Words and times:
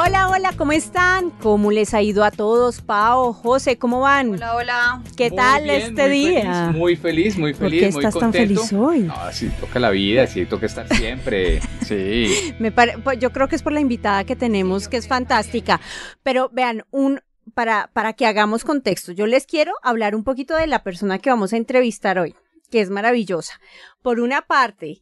Hola, 0.00 0.28
hola, 0.28 0.52
¿cómo 0.56 0.70
están? 0.70 1.30
¿Cómo 1.30 1.72
les 1.72 1.92
ha 1.92 2.00
ido 2.00 2.22
a 2.22 2.30
todos? 2.30 2.82
Pao, 2.82 3.32
José, 3.32 3.78
¿cómo 3.78 4.00
van? 4.00 4.34
Hola, 4.34 4.54
hola. 4.54 5.02
¿Qué 5.16 5.28
Muy 5.30 5.36
tal 5.36 5.64
bien, 5.64 5.74
este 5.82 6.02
muy 6.02 6.10
día? 6.12 6.42
feliz, 6.70 6.76
muy 6.78 6.96
feliz, 6.96 7.38
muy 7.38 7.52
¿Por 7.52 7.60
feliz, 7.62 7.80
qué 7.80 7.90
muy 7.92 8.04
estás 8.04 8.20
tan 8.20 8.32
feliz 8.32 8.72
hoy? 8.72 9.00
No, 9.00 9.14
sí, 9.32 9.50
toca 9.60 9.80
la 9.80 9.90
vida, 9.90 10.28
sí, 10.28 10.46
toca 10.46 10.66
estar 10.66 10.88
siempre. 10.94 11.60
Sí. 11.84 12.54
Me 12.60 12.70
pare- 12.70 12.98
pues, 12.98 13.18
yo 13.18 13.32
creo 13.32 13.48
que 13.48 13.56
es 13.56 13.62
por 13.62 13.72
la 13.72 13.80
invitada 13.80 14.22
que 14.24 14.36
tenemos, 14.36 14.88
que 14.88 14.98
es 14.98 15.08
fantástica. 15.08 15.80
Pero 16.22 16.48
vean, 16.52 16.84
un 16.90 17.20
para, 17.54 17.90
para 17.94 18.12
que 18.12 18.26
hagamos 18.26 18.62
contexto, 18.62 19.10
yo 19.12 19.26
les 19.26 19.46
quiero 19.46 19.72
hablar 19.82 20.14
un 20.14 20.22
poquito 20.22 20.54
de 20.54 20.66
la 20.68 20.82
persona 20.84 21.18
que 21.18 21.30
vamos 21.30 21.52
a 21.52 21.56
entrevistar 21.56 22.18
hoy, 22.18 22.34
que 22.70 22.82
es 22.82 22.90
maravillosa. 22.90 23.54
Por 24.02 24.20
una 24.20 24.42
parte, 24.42 25.00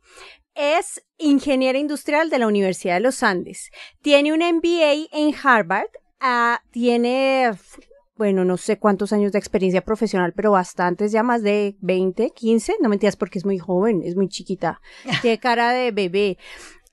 es 0.55 1.03
ingeniera 1.19 1.79
industrial 1.79 2.31
de 2.31 2.39
la 2.39 2.47
Universidad 2.47 2.95
de 2.95 3.01
los 3.01 3.23
Andes. 3.23 3.71
Tiene 4.03 4.33
un 4.33 4.41
MBA 4.41 5.09
en 5.13 5.35
Harvard. 5.43 5.89
ah, 6.21 6.61
tiene, 6.71 7.53
bueno, 8.17 8.45
no 8.45 8.57
sé 8.57 8.79
cuántos 8.79 9.13
años 9.13 9.33
de 9.33 9.39
experiencia 9.39 9.83
profesional, 9.83 10.33
pero 10.35 10.53
bastantes, 10.53 11.13
ya 11.13 11.23
más 11.23 11.43
de 11.43 11.77
20, 11.81 12.31
15. 12.31 12.77
No 12.81 12.89
mentiras 12.89 13.17
porque 13.17 13.39
es 13.39 13.45
muy 13.45 13.59
joven, 13.59 14.03
es 14.03 14.17
muy 14.17 14.29
chiquita. 14.29 14.81
Tiene 15.23 15.39
cara 15.39 15.73
de 15.73 15.91
bebé. 15.91 16.39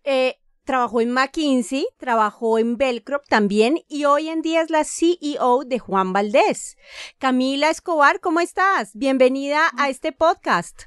Eh, 0.04 0.36
trabajó 0.66 1.02
en 1.02 1.12
McKinsey, 1.12 1.88
trabajó 1.98 2.58
en 2.58 2.78
Velcro 2.78 3.22
también 3.28 3.80
y 3.88 4.06
hoy 4.06 4.30
en 4.30 4.42
día 4.42 4.62
es 4.62 4.70
la 4.70 4.84
CEO 4.84 5.64
de 5.66 5.80
Juan 5.80 6.14
Valdés. 6.14 6.78
Camila 7.20 7.70
Escobar, 7.70 8.20
¿cómo 8.20 8.40
estás? 8.40 8.92
Bienvenida 8.94 9.72
a 9.78 9.90
este 9.90 10.12
podcast. 10.12 10.84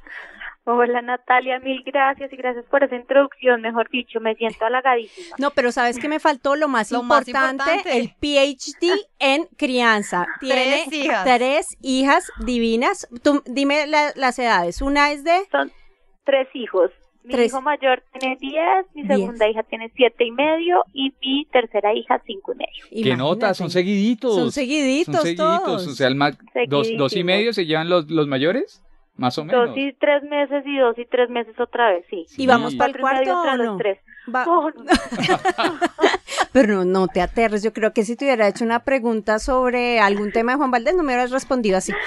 Hola 0.68 1.00
Natalia, 1.00 1.60
mil 1.60 1.80
gracias 1.84 2.32
y 2.32 2.36
gracias 2.36 2.64
por 2.64 2.82
esa 2.82 2.96
introducción, 2.96 3.60
mejor 3.60 3.88
dicho, 3.88 4.18
me 4.18 4.34
siento 4.34 4.64
halagadísima. 4.64 5.36
No, 5.38 5.52
pero 5.52 5.70
¿sabes 5.70 5.96
qué 5.96 6.08
me 6.08 6.18
faltó? 6.18 6.56
Lo 6.56 6.66
más, 6.66 6.90
Lo 6.90 7.04
más 7.04 7.26
importante, 7.28 7.96
el 7.96 8.08
PhD 8.20 8.90
en 9.20 9.44
crianza. 9.56 10.26
Tiene 10.40 10.82
Tres 10.88 10.92
hijas. 10.92 11.24
tres 11.24 11.76
hijas 11.82 12.32
divinas. 12.44 13.06
Tú, 13.22 13.44
dime 13.46 13.86
la- 13.86 14.12
las 14.16 14.40
edades. 14.40 14.82
Una 14.82 15.12
es 15.12 15.22
de... 15.22 15.38
Son 15.52 15.70
tres 16.24 16.48
hijos. 16.54 16.90
Mi 17.22 17.32
Tres. 17.32 17.46
hijo 17.52 17.60
mayor 17.60 18.02
tiene 18.18 18.36
diez, 18.40 18.86
mi 18.94 19.02
Diez. 19.02 19.18
segunda 19.18 19.48
hija 19.48 19.62
tiene 19.64 19.90
siete 19.96 20.24
y 20.24 20.30
medio 20.32 20.82
y 20.92 21.12
mi 21.20 21.44
tercera 21.52 21.92
hija 21.94 22.20
cinco 22.26 22.52
y 22.54 22.56
medio. 22.56 22.84
¿Qué 22.88 22.98
imagínate. 23.00 23.16
notas? 23.18 23.56
Son 23.56 23.70
seguiditos. 23.70 24.34
Son 24.34 24.50
seguiditos 24.52 25.12
Son 25.14 25.22
seguiditos. 25.24 25.62
todos. 25.64 25.86
O 25.88 25.90
sea, 25.92 26.06
el 26.08 26.14
ma- 26.16 26.36
dos, 26.68 26.88
dos 26.96 27.16
y 27.16 27.22
medio 27.24 27.52
se 27.52 27.66
llevan 27.66 27.88
los, 27.88 28.08
los 28.10 28.28
mayores, 28.28 28.80
más 29.16 29.38
o 29.38 29.44
menos. 29.44 29.68
Dos 29.68 29.76
y 29.78 29.92
tres 29.94 30.22
meses 30.24 30.62
y 30.66 30.78
dos 30.78 30.98
y 30.98 31.04
tres 31.06 31.28
meses 31.30 31.58
otra 31.58 31.90
vez, 31.90 32.04
sí. 32.10 32.26
¿Y 32.36 32.46
vamos 32.46 32.74
para 32.74 32.90
el 32.92 32.94
medio 33.02 33.02
cuarto 33.34 33.40
o 33.40 33.56
no? 33.56 33.64
los 33.64 33.78
tres. 33.78 33.98
Va- 34.34 34.44
Oh, 34.48 34.70
no. 34.70 34.84
Pero 36.52 36.74
no, 36.74 36.84
no 36.84 37.08
te 37.08 37.20
aterres. 37.20 37.62
Yo 37.62 37.72
creo 37.72 37.92
que 37.92 38.04
si 38.04 38.16
te 38.16 38.24
hubiera 38.24 38.48
hecho 38.48 38.64
una 38.64 38.80
pregunta 38.80 39.38
sobre 39.38 40.00
algún 40.00 40.32
tema 40.32 40.52
de 40.52 40.58
Juan 40.58 40.70
Valdés, 40.70 40.94
no 40.96 41.02
me 41.02 41.12
hubieras 41.12 41.30
respondido 41.30 41.76
así. 41.78 41.92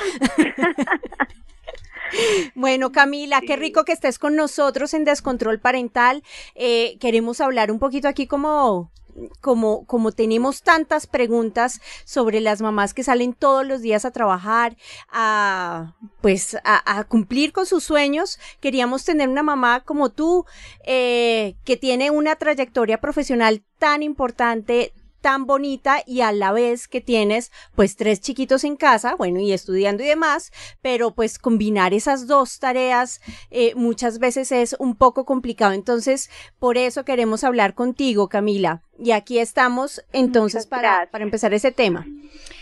Bueno, 2.56 2.92
Camila, 2.92 3.40
qué 3.46 3.56
rico 3.56 3.86
que 3.86 3.92
estés 3.92 4.18
con 4.18 4.36
nosotros 4.36 4.96
en 4.96 5.06
Descontrol 5.06 5.60
Parental. 5.60 6.24
Eh, 6.56 6.98
queremos 7.00 7.40
hablar 7.40 7.72
un 7.72 7.78
poquito 7.78 8.08
aquí 8.08 8.26
como 8.26 8.92
como, 9.42 9.86
como 9.86 10.12
tenemos 10.12 10.64
tantas 10.64 11.08
preguntas 11.08 11.82
sobre 12.06 12.42
las 12.42 12.62
mamás 12.62 12.94
que 12.94 13.04
salen 13.04 13.34
todos 13.34 13.66
los 13.66 13.82
días 13.82 14.06
a 14.06 14.12
trabajar, 14.12 14.78
a 15.10 15.96
pues 16.22 16.58
a, 16.64 17.04
cumplir 17.06 17.54
con 17.54 17.66
sus 17.66 17.84
sueños, 17.84 18.40
queríamos 18.60 19.04
tener 19.06 19.30
una 19.30 19.44
mamá 19.44 19.82
como 19.82 20.10
tú, 20.10 20.46
eh, 20.86 21.56
que 21.64 21.78
tiene 21.78 22.12
una 22.12 22.36
trayectoria 22.36 23.00
profesional 23.00 23.64
tan 23.78 24.04
importante, 24.04 24.94
tan 25.22 25.46
bonita 25.46 25.98
y 26.06 26.22
a 26.22 26.32
la 26.32 26.52
vez 26.52 26.88
que 26.88 27.02
tienes 27.02 27.52
pues 27.76 27.96
tres 27.96 28.22
chiquitos 28.22 28.64
en 28.64 28.76
casa, 28.76 29.16
bueno, 29.16 29.40
y 29.40 29.52
estudiando 29.52 30.04
y 30.04 30.08
demás, 30.08 30.52
pero 30.82 31.12
pues 31.12 31.40
combinar 31.40 31.94
esas 31.94 32.28
dos 32.28 32.60
tareas 32.60 33.22
eh, 33.52 33.74
muchas 33.76 34.20
veces 34.20 34.52
es 34.52 34.76
un 34.80 34.96
poco 34.96 35.26
complicado. 35.26 35.74
Entonces, 35.74 36.30
por 36.60 36.78
eso 36.78 37.06
queremos 37.06 37.44
hablar 37.44 37.74
contigo, 37.74 38.30
Camila. 38.30 38.82
Y 39.02 39.12
aquí 39.12 39.40
estamos 39.40 40.06
entonces 40.12 40.68
para, 40.68 41.10
para 41.10 41.24
empezar 41.24 41.54
ese 41.54 41.72
tema. 41.72 42.06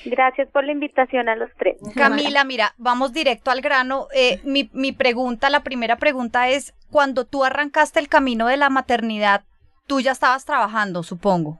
Gracias 0.05 0.47
por 0.49 0.63
la 0.63 0.71
invitación 0.71 1.29
a 1.29 1.35
los 1.35 1.49
tres. 1.57 1.77
Camila, 1.95 2.43
mira, 2.43 2.75
vamos 2.77 3.11
directo 3.11 3.51
al 3.51 3.61
grano. 3.61 4.07
Eh, 4.13 4.39
mi, 4.43 4.69
mi 4.73 4.91
pregunta, 4.91 5.49
la 5.49 5.63
primera 5.63 5.97
pregunta 5.97 6.49
es, 6.49 6.73
cuando 6.91 7.25
tú 7.25 7.43
arrancaste 7.43 7.99
el 7.99 8.07
camino 8.07 8.47
de 8.47 8.57
la 8.57 8.69
maternidad, 8.69 9.43
tú 9.87 9.99
ya 9.99 10.11
estabas 10.11 10.45
trabajando, 10.45 11.03
supongo. 11.03 11.59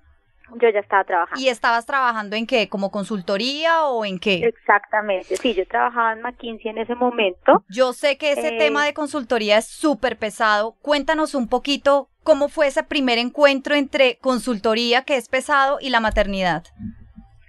Yo 0.56 0.70
ya 0.70 0.80
estaba 0.80 1.04
trabajando. 1.04 1.42
¿Y 1.42 1.50
estabas 1.50 1.86
trabajando 1.86 2.36
en 2.36 2.48
qué? 2.48 2.70
¿Como 2.70 2.90
consultoría 2.90 3.86
o 3.86 4.06
en 4.06 4.18
qué? 4.18 4.46
Exactamente, 4.46 5.36
sí, 5.36 5.54
yo 5.54 5.68
trabajaba 5.68 6.14
en 6.14 6.22
McKinsey 6.22 6.72
en 6.72 6.78
ese 6.78 6.96
momento. 6.96 7.64
Yo 7.70 7.94
sé 7.94 8.18
que 8.18 8.32
ese 8.32 8.56
Eh, 8.56 8.58
tema 8.58 8.86
de 8.86 8.94
consultoría 8.94 9.58
es 9.58 9.68
súper 9.68 10.18
pesado. 10.18 10.76
Cuéntanos 10.82 11.36
un 11.36 11.50
poquito 11.50 12.10
cómo 12.24 12.48
fue 12.50 12.68
ese 12.68 12.84
primer 12.84 13.18
encuentro 13.18 13.76
entre 13.76 14.18
consultoría, 14.20 15.04
que 15.04 15.18
es 15.18 15.28
pesado, 15.30 15.80
y 15.82 15.90
la 15.90 16.00
maternidad. 16.00 16.64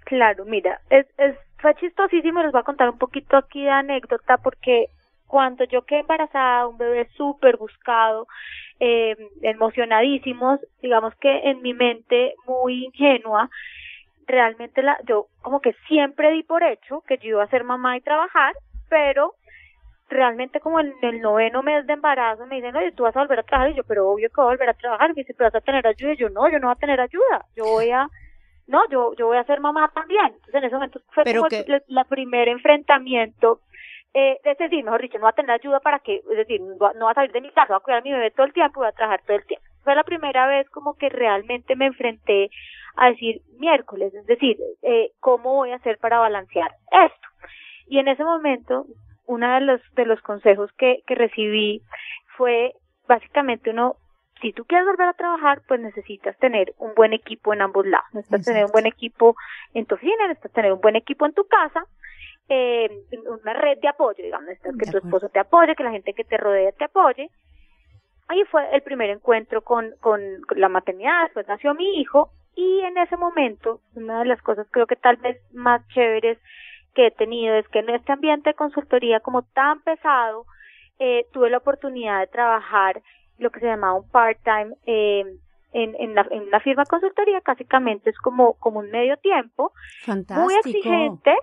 Claro, 0.04 0.44
mira, 0.44 0.80
es, 0.90 1.06
es, 1.18 1.36
fue 1.58 1.74
chistosísimo, 1.76 2.42
les 2.42 2.52
voy 2.52 2.60
a 2.60 2.64
contar 2.64 2.88
un 2.90 2.98
poquito 2.98 3.36
aquí 3.36 3.62
de 3.62 3.70
anécdota 3.70 4.38
porque 4.38 4.86
cuando 5.26 5.64
yo 5.64 5.82
quedé 5.82 6.00
embarazada, 6.00 6.66
un 6.66 6.78
bebé 6.78 7.08
súper 7.16 7.58
buscado, 7.58 8.26
eh, 8.80 9.16
emocionadísimos, 9.42 10.60
digamos 10.82 11.14
que 11.16 11.38
en 11.50 11.62
mi 11.62 11.74
mente 11.74 12.34
muy 12.46 12.84
ingenua, 12.86 13.50
realmente 14.26 14.82
la, 14.82 14.98
yo 15.06 15.26
como 15.42 15.60
que 15.60 15.74
siempre 15.88 16.30
di 16.32 16.42
por 16.42 16.62
hecho 16.62 17.02
que 17.06 17.18
yo 17.18 17.28
iba 17.30 17.42
a 17.42 17.48
ser 17.48 17.64
mamá 17.64 17.96
y 17.96 18.00
trabajar, 18.02 18.54
pero 18.88 19.34
realmente 20.10 20.60
como 20.60 20.80
en 20.80 20.92
el 21.02 21.20
noveno 21.20 21.62
mes 21.62 21.86
de 21.86 21.92
embarazo 21.92 22.46
me 22.46 22.56
dicen, 22.56 22.74
oye, 22.76 22.92
tú 22.92 23.02
vas 23.02 23.16
a 23.16 23.20
volver 23.20 23.40
a 23.40 23.42
trabajar, 23.42 23.72
y 23.72 23.74
yo, 23.74 23.84
pero 23.84 24.08
obvio 24.08 24.28
que 24.28 24.34
voy 24.36 24.46
a 24.46 24.50
volver 24.54 24.68
a 24.70 24.74
trabajar, 24.74 25.08
me 25.10 25.14
dice, 25.22 25.34
pero 25.34 25.48
vas 25.50 25.54
a 25.56 25.64
tener 25.64 25.86
ayuda, 25.86 26.12
y 26.12 26.16
yo, 26.16 26.28
no, 26.30 26.50
yo 26.50 26.58
no 26.58 26.68
voy 26.68 26.72
a 26.76 26.80
tener 26.80 27.00
ayuda, 27.00 27.44
yo 27.56 27.66
voy 27.66 27.90
a, 27.90 28.08
no, 28.66 28.88
yo, 28.90 29.14
yo 29.16 29.26
voy 29.26 29.36
a 29.38 29.44
ser 29.44 29.60
mamá 29.60 29.90
también. 29.94 30.26
Entonces 30.26 30.54
en 30.54 30.64
ese 30.64 30.74
momento 30.74 31.00
fue 31.10 31.24
Pero 31.24 31.40
como 31.40 31.50
que- 31.50 31.64
el, 31.66 31.82
la 31.88 32.04
primer 32.04 32.48
enfrentamiento, 32.48 33.60
eh, 34.18 34.40
es 34.42 34.58
decir, 34.58 34.84
mejor 34.84 35.00
dicho, 35.00 35.18
no 35.18 35.24
va 35.24 35.30
a 35.30 35.34
tener 35.34 35.52
ayuda 35.52 35.80
para 35.80 36.00
que, 36.00 36.16
es 36.16 36.36
decir, 36.36 36.60
no 36.60 36.76
va, 36.78 36.92
no 36.94 37.04
va 37.04 37.12
a 37.12 37.14
salir 37.14 37.32
de 37.32 37.40
mi 37.40 37.50
casa, 37.50 37.72
va 37.72 37.76
a 37.76 37.80
cuidar 37.80 38.00
a 38.00 38.02
mi 38.02 38.12
bebé 38.12 38.32
todo 38.32 38.46
el 38.46 38.52
tiempo, 38.52 38.80
voy 38.80 38.88
a 38.88 38.92
trabajar 38.92 39.22
todo 39.24 39.36
el 39.36 39.46
tiempo. 39.46 39.64
Fue 39.84 39.94
la 39.94 40.02
primera 40.02 40.46
vez 40.48 40.68
como 40.70 40.94
que 40.94 41.08
realmente 41.08 41.76
me 41.76 41.86
enfrenté 41.86 42.50
a 42.96 43.10
decir 43.10 43.42
miércoles, 43.58 44.12
es 44.12 44.26
decir, 44.26 44.56
eh, 44.82 45.12
¿cómo 45.20 45.54
voy 45.54 45.70
a 45.70 45.76
hacer 45.76 45.98
para 45.98 46.18
balancear 46.18 46.72
esto? 46.90 47.28
Y 47.86 48.00
en 48.00 48.08
ese 48.08 48.24
momento, 48.24 48.86
uno 49.26 49.54
de 49.54 49.60
los, 49.60 49.80
de 49.94 50.04
los 50.04 50.20
consejos 50.22 50.70
que, 50.76 51.02
que 51.06 51.14
recibí 51.14 51.82
fue 52.36 52.72
básicamente 53.06 53.70
uno, 53.70 53.94
si 54.40 54.52
tú 54.52 54.64
quieres 54.64 54.86
volver 54.86 55.08
a 55.08 55.12
trabajar, 55.12 55.62
pues 55.68 55.80
necesitas 55.80 56.36
tener 56.38 56.74
un 56.78 56.94
buen 56.94 57.12
equipo 57.12 57.52
en 57.52 57.62
ambos 57.62 57.86
lados. 57.86 58.06
Necesitas 58.12 58.44
tener 58.44 58.64
un 58.64 58.72
buen 58.72 58.86
equipo 58.86 59.36
en 59.74 59.86
tu 59.86 59.94
oficina, 59.94 60.26
necesitas 60.26 60.52
tener 60.52 60.72
un 60.72 60.80
buen 60.80 60.96
equipo 60.96 61.24
en 61.24 61.34
tu 61.34 61.46
casa, 61.46 61.86
eh, 62.48 62.88
una 63.42 63.52
red 63.52 63.78
de 63.78 63.88
apoyo, 63.88 64.22
digamos, 64.22 64.50
que 64.62 64.90
tu 64.90 64.98
esposo 64.98 65.28
te 65.28 65.38
apoye, 65.38 65.74
que 65.74 65.84
la 65.84 65.90
gente 65.90 66.14
que 66.14 66.24
te 66.24 66.36
rodea 66.36 66.72
te 66.72 66.84
apoye. 66.84 67.30
Ahí 68.28 68.42
fue 68.50 68.62
el 68.74 68.82
primer 68.82 69.10
encuentro 69.10 69.62
con, 69.62 69.92
con, 70.00 70.20
la 70.56 70.68
maternidad, 70.68 71.24
después 71.24 71.48
nació 71.48 71.74
mi 71.74 72.00
hijo 72.00 72.30
y 72.54 72.80
en 72.80 72.98
ese 72.98 73.16
momento, 73.16 73.80
una 73.94 74.20
de 74.20 74.26
las 74.26 74.42
cosas 74.42 74.66
creo 74.70 74.86
que 74.86 74.96
tal 74.96 75.16
vez 75.16 75.40
más 75.52 75.86
chéveres 75.88 76.38
que 76.94 77.06
he 77.06 77.10
tenido 77.10 77.54
es 77.54 77.66
que 77.68 77.78
en 77.78 77.90
este 77.90 78.12
ambiente 78.12 78.50
de 78.50 78.54
consultoría 78.54 79.20
como 79.20 79.42
tan 79.42 79.80
pesado, 79.82 80.44
eh, 80.98 81.26
tuve 81.32 81.48
la 81.48 81.58
oportunidad 81.58 82.20
de 82.20 82.26
trabajar 82.26 83.00
lo 83.38 83.50
que 83.50 83.60
se 83.60 83.66
llamaba 83.66 83.94
un 83.94 84.10
part-time 84.10 84.74
eh, 84.84 85.24
en, 85.72 85.94
en, 85.98 86.14
la, 86.14 86.26
en 86.30 86.48
firma 86.60 86.82
de 86.82 86.88
consultoría, 86.88 87.40
básicamente 87.46 88.10
es 88.10 88.18
como, 88.18 88.54
como 88.54 88.80
un 88.80 88.90
medio 88.90 89.16
tiempo, 89.18 89.72
Fantástico. 90.02 90.40
muy 90.40 90.54
exigente, 90.54 91.34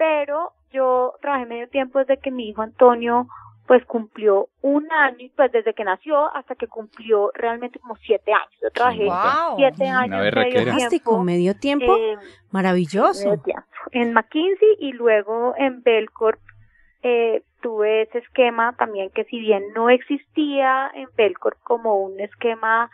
pero 0.00 0.52
yo 0.72 1.12
trabajé 1.20 1.44
medio 1.44 1.68
tiempo 1.68 1.98
desde 1.98 2.16
que 2.16 2.30
mi 2.30 2.48
hijo 2.48 2.62
Antonio 2.62 3.26
pues 3.66 3.84
cumplió 3.84 4.48
un 4.62 4.90
año, 4.90 5.28
pues 5.36 5.52
desde 5.52 5.74
que 5.74 5.84
nació 5.84 6.34
hasta 6.34 6.54
que 6.54 6.66
cumplió 6.66 7.30
realmente 7.34 7.78
como 7.78 7.96
siete 7.96 8.32
años. 8.32 8.50
Yo 8.62 8.70
trabajé 8.70 9.04
Wow. 9.04 9.56
siete 9.58 9.86
años 9.86 10.34
medio 10.34 10.88
tiempo, 10.88 11.22
medio 11.22 11.54
tiempo. 11.54 11.96
eh, 11.96 12.16
Maravilloso. 12.50 13.28
medio 13.28 13.42
tiempo 13.42 13.66
en 13.92 14.14
McKinsey 14.14 14.76
y 14.78 14.92
luego 14.92 15.54
en 15.58 15.82
Belcorp 15.82 16.40
eh, 17.02 17.42
tuve 17.60 18.02
ese 18.02 18.18
esquema 18.18 18.74
también 18.78 19.10
que 19.10 19.24
si 19.24 19.38
bien 19.38 19.62
no 19.74 19.90
existía 19.90 20.90
en 20.94 21.08
Belcorp 21.14 21.58
como 21.62 21.96
un 22.02 22.18
esquema 22.20 22.90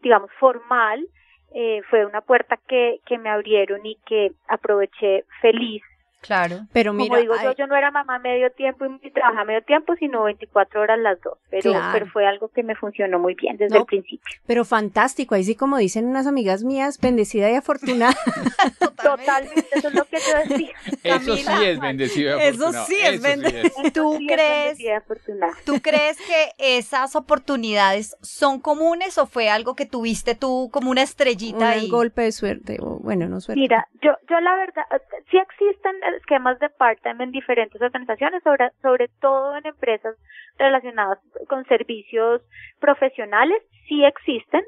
digamos 0.00 0.30
formal 0.40 1.06
eh, 1.54 1.82
fue 1.88 2.04
una 2.04 2.20
puerta 2.20 2.58
que, 2.68 2.98
que 3.06 3.16
me 3.18 3.30
abrieron 3.30 3.84
y 3.86 3.96
que 4.06 4.32
aproveché 4.48 5.24
feliz 5.40 5.82
Claro. 6.22 6.60
Pero 6.72 6.92
mira, 6.92 7.08
como 7.08 7.20
digo 7.20 7.34
yo, 7.42 7.48
ay, 7.50 7.54
yo 7.58 7.66
no 7.66 7.76
era 7.76 7.90
mamá 7.90 8.18
medio 8.20 8.50
tiempo 8.52 8.86
y 9.02 9.10
trabajaba 9.10 9.44
medio 9.44 9.62
tiempo, 9.64 9.94
sino 9.96 10.22
24 10.24 10.80
horas 10.80 10.98
las 11.00 11.20
dos. 11.20 11.36
Pero, 11.50 11.72
Claro. 11.72 11.88
pero 11.92 12.06
fue 12.06 12.26
algo 12.26 12.48
que 12.48 12.62
me 12.62 12.74
funcionó 12.76 13.18
muy 13.18 13.34
bien 13.34 13.56
desde 13.56 13.74
No, 13.74 13.80
el 13.80 13.86
principio. 13.86 14.20
pero 14.46 14.64
fantástico. 14.64 15.34
Ahí 15.34 15.44
sí, 15.44 15.54
como 15.56 15.76
dicen 15.78 16.06
unas 16.06 16.26
amigas 16.26 16.62
mías, 16.64 16.98
bendecida 17.00 17.50
y 17.50 17.54
afortunada. 17.56 18.14
Totalmente, 19.02 19.66
eso 19.72 19.88
es 19.88 19.94
lo 19.94 20.04
que 20.04 20.18
yo 20.18 20.48
decía. 20.48 20.72
Eso 21.04 21.36
sí 21.36 21.44
Camila. 21.44 21.68
es 21.70 21.80
bendecido. 21.80 22.38
y 22.38 22.42
Eso 22.42 22.72
sí 22.84 22.96
es 23.02 23.24
Eso 23.24 23.48
sí 23.48 23.56
es. 23.84 23.92
¿Tú 23.92 24.14
Sí, 24.18 24.26
crees- 24.26 24.78
bendecida 24.78 24.90
y 24.90 24.94
afortunada. 24.94 25.52
¿Tú 25.64 25.80
crees 25.82 26.16
que 26.18 26.52
esas 26.78 27.16
oportunidades 27.16 28.16
son 28.22 28.60
comunes 28.60 29.18
o 29.18 29.26
fue 29.26 29.48
algo 29.50 29.74
que 29.74 29.86
tuviste 29.86 30.34
tú 30.34 30.70
como 30.72 30.90
una 30.90 31.02
estrellita 31.02 31.56
Un 31.58 31.64
ahí? 31.64 31.88
golpe 31.90 32.22
de 32.22 32.32
suerte. 32.32 32.78
O, 32.80 32.98
bueno, 33.00 33.28
no 33.28 33.40
suerte. 33.40 33.60
Mira, 33.60 33.88
yo, 34.02 34.12
yo 34.30 34.40
la 34.40 34.54
verdad, 34.56 34.84
sí 35.30 35.38
existen 35.38 35.96
esquemas 36.12 36.58
de 36.58 36.68
part-time 36.70 37.24
en 37.24 37.30
diferentes 37.30 37.80
organizaciones, 37.80 38.42
sobre, 38.42 38.70
sobre 38.80 39.08
todo 39.20 39.56
en 39.56 39.66
empresas 39.66 40.16
relacionadas 40.58 41.18
con 41.48 41.64
servicios 41.66 42.42
profesionales, 42.80 43.62
sí 43.88 44.04
existen, 44.04 44.62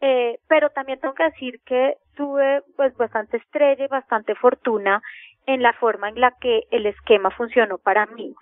eh, 0.00 0.38
pero 0.48 0.70
también 0.70 1.00
tengo 1.00 1.14
que 1.14 1.24
decir 1.24 1.60
que 1.64 1.94
tuve 2.16 2.62
pues 2.76 2.96
bastante 2.96 3.38
estrella 3.38 3.84
y 3.84 3.88
bastante 3.88 4.34
fortuna 4.34 5.02
en 5.46 5.62
la 5.62 5.72
forma 5.74 6.08
en 6.08 6.20
la 6.20 6.32
que 6.40 6.64
el 6.70 6.86
esquema 6.86 7.30
funcionó 7.30 7.78
para 7.78 8.06
mí. 8.06 8.34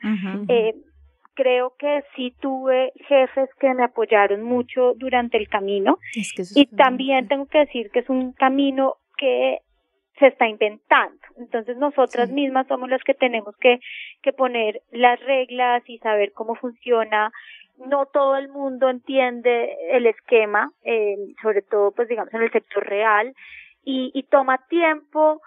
Eh, 0.48 0.74
creo 1.34 1.74
que 1.78 2.02
sí 2.14 2.34
tuve 2.40 2.92
jefes 3.08 3.48
que 3.58 3.72
me 3.74 3.84
apoyaron 3.84 4.42
mucho 4.42 4.94
durante 4.96 5.38
el 5.38 5.48
camino 5.48 5.98
Es 6.14 6.32
que 6.32 6.42
y 6.54 6.66
también 6.66 7.28
tengo 7.28 7.46
que 7.46 7.60
decir 7.60 7.90
que 7.90 8.00
es 8.00 8.08
un 8.10 8.32
camino 8.32 8.96
que 9.16 9.58
se 10.22 10.28
está 10.28 10.46
inventando. 10.48 11.18
Entonces 11.36 11.76
nosotras 11.76 12.28
Sí. 12.28 12.34
mismas 12.34 12.66
somos 12.68 12.88
las 12.88 13.02
que 13.02 13.14
tenemos 13.14 13.56
que, 13.58 13.80
que 14.22 14.32
poner 14.32 14.80
las 14.90 15.18
reglas 15.20 15.82
y 15.88 15.98
saber 15.98 16.32
cómo 16.32 16.54
funciona. 16.54 17.30
No 17.86 18.06
todo 18.06 18.36
el 18.36 18.48
mundo 18.48 18.88
entiende 18.88 19.76
el 19.90 20.06
esquema, 20.06 20.70
eh, 20.84 21.16
sobre 21.42 21.62
todo 21.62 21.90
pues 21.90 22.08
digamos 22.08 22.32
en 22.34 22.42
el 22.42 22.52
sector 22.52 22.84
real 22.86 23.34
y, 23.84 24.10
y 24.14 24.22
toma 24.24 24.58
tiempo 24.68 25.40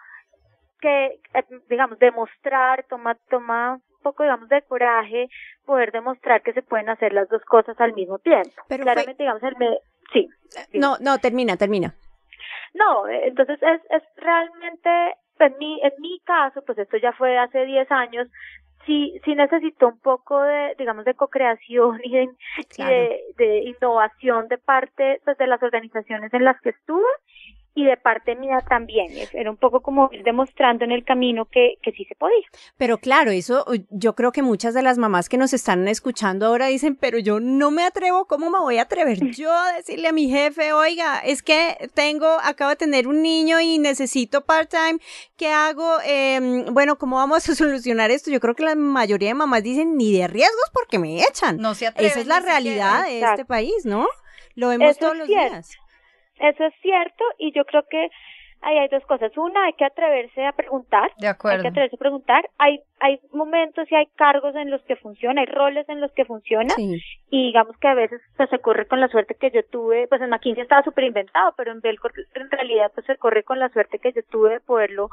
que 0.81 1.05
eh, 1.33 1.43
digamos 1.69 1.97
demostrar, 1.99 2.83
toma 2.89 3.15
toma 3.29 3.75
un 3.75 4.01
poco 4.03 4.23
digamos 4.23 4.49
de 4.49 4.61
coraje 4.63 5.29
poder 5.65 5.91
demostrar 5.91 6.41
que 6.41 6.53
se 6.53 6.61
pueden 6.61 6.89
hacer 6.89 7.13
las 7.13 7.29
dos 7.29 7.43
cosas 7.45 7.79
al 7.79 7.93
mismo 7.93 8.19
tiempo. 8.19 8.51
Pero 8.67 8.83
fue- 8.83 8.91
Claramente 8.93 9.23
digamos 9.23 9.43
el 9.43 9.55
me 9.57 9.77
sí. 10.13 10.27
sí. 10.71 10.77
No, 10.79 10.97
no, 10.99 11.17
termina, 11.19 11.55
termina. 11.57 11.93
No, 12.75 13.07
eh, 13.07 13.27
entonces 13.27 13.57
es, 13.61 13.81
es 13.89 14.03
realmente, 14.17 15.15
en 15.39 15.57
mi, 15.57 15.81
en 15.81 15.93
mi 15.99 16.19
caso, 16.25 16.61
pues 16.65 16.77
esto 16.77 16.97
ya 16.97 17.13
fue 17.13 17.37
hace 17.37 17.65
10 17.65 17.89
años, 17.89 18.27
sí, 18.85 19.19
sí 19.23 19.33
necesito 19.33 19.87
un 19.87 19.99
poco 19.99 20.41
de, 20.41 20.75
digamos, 20.77 21.05
de 21.05 21.13
co-creación 21.13 21.99
y, 22.03 22.11
de, 22.11 22.23
y 22.23 22.65
Claro. 22.65 22.91
de, 22.91 23.21
de 23.37 23.57
innovación 23.69 24.47
de 24.49 24.57
parte 24.57 25.21
pues, 25.23 25.37
de 25.37 25.47
las 25.47 25.63
organizaciones 25.63 26.33
en 26.33 26.43
las 26.43 26.59
que 26.61 26.69
estuve 26.69 27.07
y 27.75 27.83
de 27.83 27.97
parte 27.97 28.35
mía 28.35 28.63
también. 28.67 29.11
Era 29.33 29.51
un 29.51 29.57
poco 29.57 29.81
como 29.81 30.09
ir 30.13 30.23
demostrando 30.23 30.85
en 30.85 30.93
el 30.93 31.03
camino 31.03 31.45
que, 31.45 31.75
que 31.83 31.91
sí 31.91 32.05
se 32.05 32.15
podía. 32.15 32.47
Pero 32.77 32.97
claro, 32.97 33.31
eso 33.31 33.65
yo 33.89 34.15
creo 34.15 34.31
que 34.31 34.41
muchas 34.41 34.73
de 34.73 34.81
las 34.81 34.97
mamás 34.97 35.27
que 35.27 35.37
nos 35.37 35.53
están 35.53 35.85
escuchando 35.89 36.45
ahora 36.45 36.67
dicen, 36.67 36.95
pero 36.95 37.19
yo 37.19 37.41
no 37.41 37.71
me 37.71 37.83
atrevo, 37.83 38.25
¿cómo 38.27 38.49
me 38.49 38.59
voy 38.59 38.77
a 38.77 38.83
atrever 38.83 39.19
yo 39.35 39.51
a 39.51 39.73
decirle 39.73 40.07
a 40.07 40.13
mi 40.13 40.29
jefe, 40.29 40.71
oiga, 40.71 41.19
es 41.19 41.43
que 41.43 41.89
tengo, 41.93 42.25
acabo 42.41 42.69
de 42.69 42.77
tener 42.77 43.09
un 43.09 43.21
niño 43.21 43.59
y 43.59 43.77
necesito 43.77 44.45
part-time, 44.45 44.99
¿qué 45.35 45.49
hago? 45.49 45.97
Em, 46.05 46.73
bueno, 46.73 46.97
¿cómo 46.97 47.17
vamos 47.17 47.47
a 47.49 47.55
solucionar 47.55 48.09
esto? 48.09 48.31
Yo 48.31 48.39
creo 48.39 48.55
que 48.55 48.63
la 48.63 48.75
mayoría 48.75 49.27
de 49.27 49.35
mamás 49.35 49.63
dicen, 49.63 49.97
ni 49.97 50.17
de 50.17 50.27
riesgos 50.29 50.71
porque 50.73 50.97
me 50.97 51.21
echan. 51.21 51.57
No 51.57 51.75
se 51.75 51.87
atreven 51.87 52.11
Esa 52.11 52.21
es 52.21 52.27
la 52.27 52.39
realidad 52.39 53.05
de 53.05 53.19
este 53.19 53.43
país, 53.43 53.83
¿no? 53.83 54.07
Lo 54.55 54.69
vemos 54.69 54.91
Eso 54.91 54.99
todos 54.99 55.17
los 55.17 55.27
cierto. 55.27 55.49
días. 55.55 55.77
Eso 56.39 56.65
es 56.65 56.73
cierto 56.81 57.23
y 57.37 57.51
yo 57.53 57.65
creo 57.65 57.83
que 57.89 58.09
ahí 58.61 58.77
hay 58.77 58.87
dos 58.87 59.05
cosas. 59.05 59.35
Una, 59.37 59.65
hay 59.65 59.73
que 59.73 59.85
atreverse 59.85 60.45
a 60.45 60.51
preguntar. 60.51 61.11
De 61.17 61.27
Hay 61.27 61.31
acuerdo. 61.33 61.61
que 61.61 61.67
atreverse 61.67 61.95
a 61.95 61.99
preguntar. 61.99 62.49
Hay, 62.57 62.79
hay 62.99 63.19
momentos 63.31 63.89
y 63.91 63.95
hay 63.95 64.07
cargos 64.15 64.55
en 64.55 64.71
los 64.71 64.81
que 64.83 64.95
funciona, 64.95 65.41
hay 65.41 65.47
roles 65.47 65.87
en 65.87 66.01
los 66.01 66.11
que 66.13 66.25
funciona. 66.25 66.69
Sí. 66.69 66.99
Y 67.29 67.47
digamos 67.47 67.77
que 67.77 67.87
a 67.87 67.93
veces 67.93 68.21
pues, 68.37 68.49
se 68.49 68.59
corre 68.59 68.87
con 68.87 68.99
la 68.99 69.07
suerte 69.07 69.35
que 69.35 69.51
yo 69.51 69.63
tuve. 69.65 70.07
Pues 70.07 70.21
en 70.21 70.29
McKinsey 70.29 70.63
estaba 70.63 70.83
súper 70.83 71.03
inventado, 71.05 71.53
pero 71.55 71.71
en 71.71 71.81
Belcor 71.81 72.11
en 72.33 72.49
realidad 72.49 72.91
pues 72.93 73.05
se 73.05 73.17
corre 73.17 73.43
con 73.43 73.59
la 73.59 73.69
suerte 73.69 73.99
que 73.99 74.13
yo 74.13 74.23
tuve 74.23 74.51
de 74.51 74.59
poderlo 74.61 75.09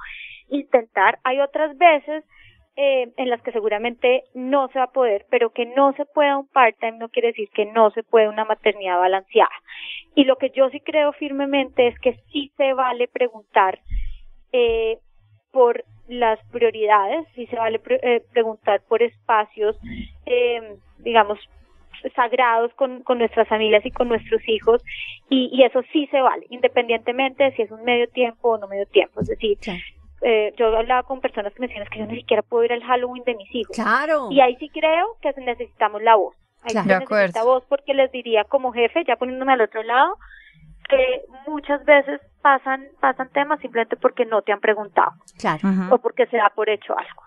intentar. 0.49 1.19
Hay 1.25 1.41
otras 1.41 1.77
veces 1.77 2.25
eh, 2.77 3.13
en 3.17 3.29
las 3.29 3.43
que 3.43 3.53
seguramente 3.53 4.25
no 4.35 4.69
se 4.69 4.79
va 4.79 4.87
a 4.87 4.93
poder, 4.93 5.27
pero 5.31 5.51
que 5.51 5.67
no 5.67 5.93
se 5.93 6.05
pueda 6.07 6.39
un 6.39 6.49
part-time 6.49 6.99
no 6.99 7.09
quiere 7.11 7.29
decir 7.29 7.49
que 7.51 7.67
no 7.67 7.91
se 7.91 8.03
puede 8.03 8.29
una 8.29 8.45
maternidad 8.45 8.99
balanceada. 8.99 9.51
Y 10.15 10.25
lo 10.25 10.37
que 10.37 10.51
yo 10.51 10.71
sí 10.71 10.81
creo 10.81 11.13
firmemente 11.13 11.87
es 11.87 11.99
que 11.99 12.15
sí 12.33 12.51
se 12.57 12.73
vale 12.73 13.09
preguntar 13.09 13.79
eh, 14.53 14.99
por 15.51 15.85
las 16.09 16.39
prioridades, 16.51 17.27
sí 17.35 17.47
se 17.47 17.57
vale 17.57 17.79
pre- 17.79 18.01
eh, 18.03 18.23
preguntar 18.33 18.81
por 18.89 19.03
espacios, 19.03 19.79
eh, 20.27 20.77
digamos, 20.99 21.39
sagrados 22.17 22.75
con, 22.75 23.03
con 23.03 23.19
nuestras 23.19 23.47
familias 23.49 23.85
y 23.87 23.91
con 23.91 24.09
nuestros 24.09 24.43
hijos, 24.49 24.83
y, 25.29 25.51
y 25.53 25.63
eso 25.63 25.83
sí 25.93 26.09
se 26.11 26.21
vale, 26.21 26.47
independientemente 26.51 27.45
de 27.45 27.53
si 27.53 27.63
es 27.63 27.71
un 27.71 27.85
medio 27.85 28.09
tiempo 28.09 28.51
o 28.51 28.59
no 28.59 28.67
medio 28.67 28.87
tiempo. 28.87 29.21
Es 29.21 29.29
decir. 29.29 29.59
Eh, 30.23 30.53
yo 30.57 30.77
hablaba 30.77 31.03
con 31.03 31.21
personas 31.21 31.53
que 31.53 31.61
me 31.61 31.67
decían 31.67 31.83
"Es 31.85 31.91
que 31.91 31.99
yo 31.99 32.07
ni 32.07 32.17
siquiera 32.17 32.43
puedo 32.43 32.65
ir 32.65 32.73
al 32.73 32.83
Halloween 32.83 33.25
de 33.25 33.35
mis 33.35 33.55
hijos. 33.55 33.75
Claro. 33.77 34.29
Y 34.31 34.41
ahí 34.41 34.57
sí 34.57 34.69
creo 34.69 35.17
que 35.21 35.33
necesitamos 35.41 36.03
la 36.03 36.17
voz. 36.17 36.35
Ahí 36.63 36.73
Claro. 36.73 37.07
sí 37.07 37.15
necesita 37.15 37.43
voz 37.45 37.65
porque 37.69 37.93
les 37.95 38.11
diría 38.13 38.45
como 38.45 38.73
jefe, 38.73 39.05
ya 39.05 39.17
poniéndome 39.17 39.53
al 39.53 39.61
otro 39.63 39.83
lado, 39.83 40.17
que 40.89 41.23
muchas 41.47 41.85
veces 41.85 42.21
pasan 42.43 42.87
pasan 43.01 43.29
temas 43.31 43.61
simplemente 43.61 43.97
porque 43.97 44.25
no 44.27 44.43
te 44.43 44.53
han 44.53 44.61
preguntado 44.61 45.13
Claro, 45.39 45.69
o 45.91 45.99
porque 45.99 46.27
se 46.27 46.37
da 46.37 46.51
por 46.55 46.69
hecho 46.69 46.97
algo. 46.97 47.23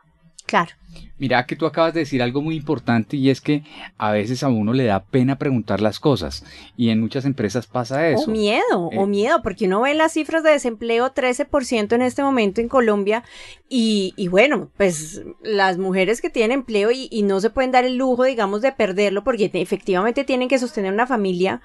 Claro. 0.46 0.72
Mira 1.18 1.46
que 1.46 1.56
tú 1.56 1.66
acabas 1.66 1.94
de 1.94 2.02
decir 2.02 2.22
algo 2.22 2.42
muy 2.42 2.56
importante 2.56 3.16
y 3.18 3.30
es 3.30 3.40
que 3.40 3.64
a 3.98 4.12
veces 4.12 4.44
a 4.44 4.50
uno 4.50 4.74
le 4.74 4.84
da 4.86 5.02
pena 5.04 5.38
preguntar 5.38 5.80
las 5.82 6.00
cosas 6.00 6.44
y 6.76 6.90
en 6.90 7.00
muchas 7.02 7.24
empresas 7.26 7.68
pasa 7.68 8.10
eso. 8.10 8.30
O 8.30 8.34
miedo, 8.34 8.90
Eh, 8.92 8.98
o 9.00 9.06
miedo, 9.08 9.42
porque 9.42 9.66
uno 9.66 9.82
ve 9.82 9.94
las 9.94 10.12
cifras 10.14 10.44
de 10.44 10.52
desempleo 10.52 11.12
13% 11.14 11.94
en 11.96 12.02
este 12.02 12.22
momento 12.22 12.60
en 12.62 12.68
Colombia 12.70 13.24
y, 13.70 14.14
y 14.18 14.28
bueno, 14.28 14.70
pues 14.78 15.22
las 15.42 15.78
mujeres 15.78 16.22
que 16.22 16.30
tienen 16.30 16.60
empleo 16.60 16.92
y, 16.92 17.08
y 17.12 17.24
no 17.24 17.40
se 17.40 17.50
pueden 17.50 17.72
dar 17.72 17.86
el 17.86 17.96
lujo, 17.96 18.24
digamos, 18.26 18.62
de 18.62 18.72
perderlo 18.74 19.24
porque 19.24 19.48
te- 19.50 19.62
efectivamente 19.62 20.24
tienen 20.26 20.48
que 20.50 20.60
sostener 20.60 20.94
una 20.94 21.08
familia, 21.08 21.62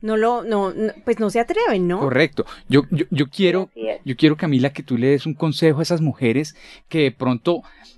no 0.00 0.16
lo, 0.16 0.44
no, 0.44 0.72
no, 0.72 0.92
pues 1.04 1.18
no 1.20 1.28
se 1.30 1.40
atreven, 1.40 1.88
¿no? 1.88 2.00
Correcto. 2.00 2.46
Yo, 2.68 2.82
yo, 2.90 3.04
yo 3.10 3.28
quiero, 3.28 3.68
yo 4.04 4.16
quiero, 4.16 4.36
Camila, 4.36 4.72
que 4.72 4.82
tú 4.82 4.96
le 4.96 5.08
des 5.08 5.26
un 5.26 5.34
consejo 5.34 5.80
a 5.80 5.82
esas 5.82 6.00
mujeres 6.00 6.54
que 6.88 7.00
de 7.02 7.10
pronto, 7.12 7.62
eh, 7.84 7.97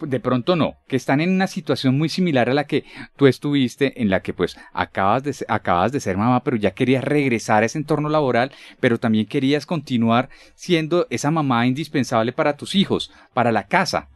de 0.00 0.20
pronto 0.20 0.54
no, 0.54 0.74
que 0.86 0.96
están 0.96 1.20
en 1.20 1.30
una 1.30 1.46
situación 1.46 1.96
muy 1.96 2.08
similar 2.10 2.50
a 2.50 2.54
la 2.54 2.66
que 2.66 2.84
tú 3.16 3.26
estuviste, 3.26 4.00
en 4.02 4.10
la 4.10 4.20
que 4.20 4.34
pues 4.34 4.58
acabas 4.74 5.24
de, 5.24 5.34
acabas 5.48 5.92
de 5.92 6.00
ser 6.00 6.16
mamá, 6.18 6.42
pero 6.44 6.56
ya 6.58 6.72
querías 6.72 7.02
regresar 7.02 7.62
a 7.62 7.66
ese 7.66 7.78
entorno 7.78 8.08
laboral, 8.10 8.52
pero 8.80 8.98
también 8.98 9.26
querías 9.26 9.64
continuar 9.64 10.28
siendo 10.54 11.06
esa 11.08 11.30
mamá 11.30 11.66
indispensable 11.66 12.32
para 12.32 12.56
tus 12.56 12.74
hijos, 12.74 13.10
para 13.32 13.50
la 13.50 13.66
casa. 13.66 14.08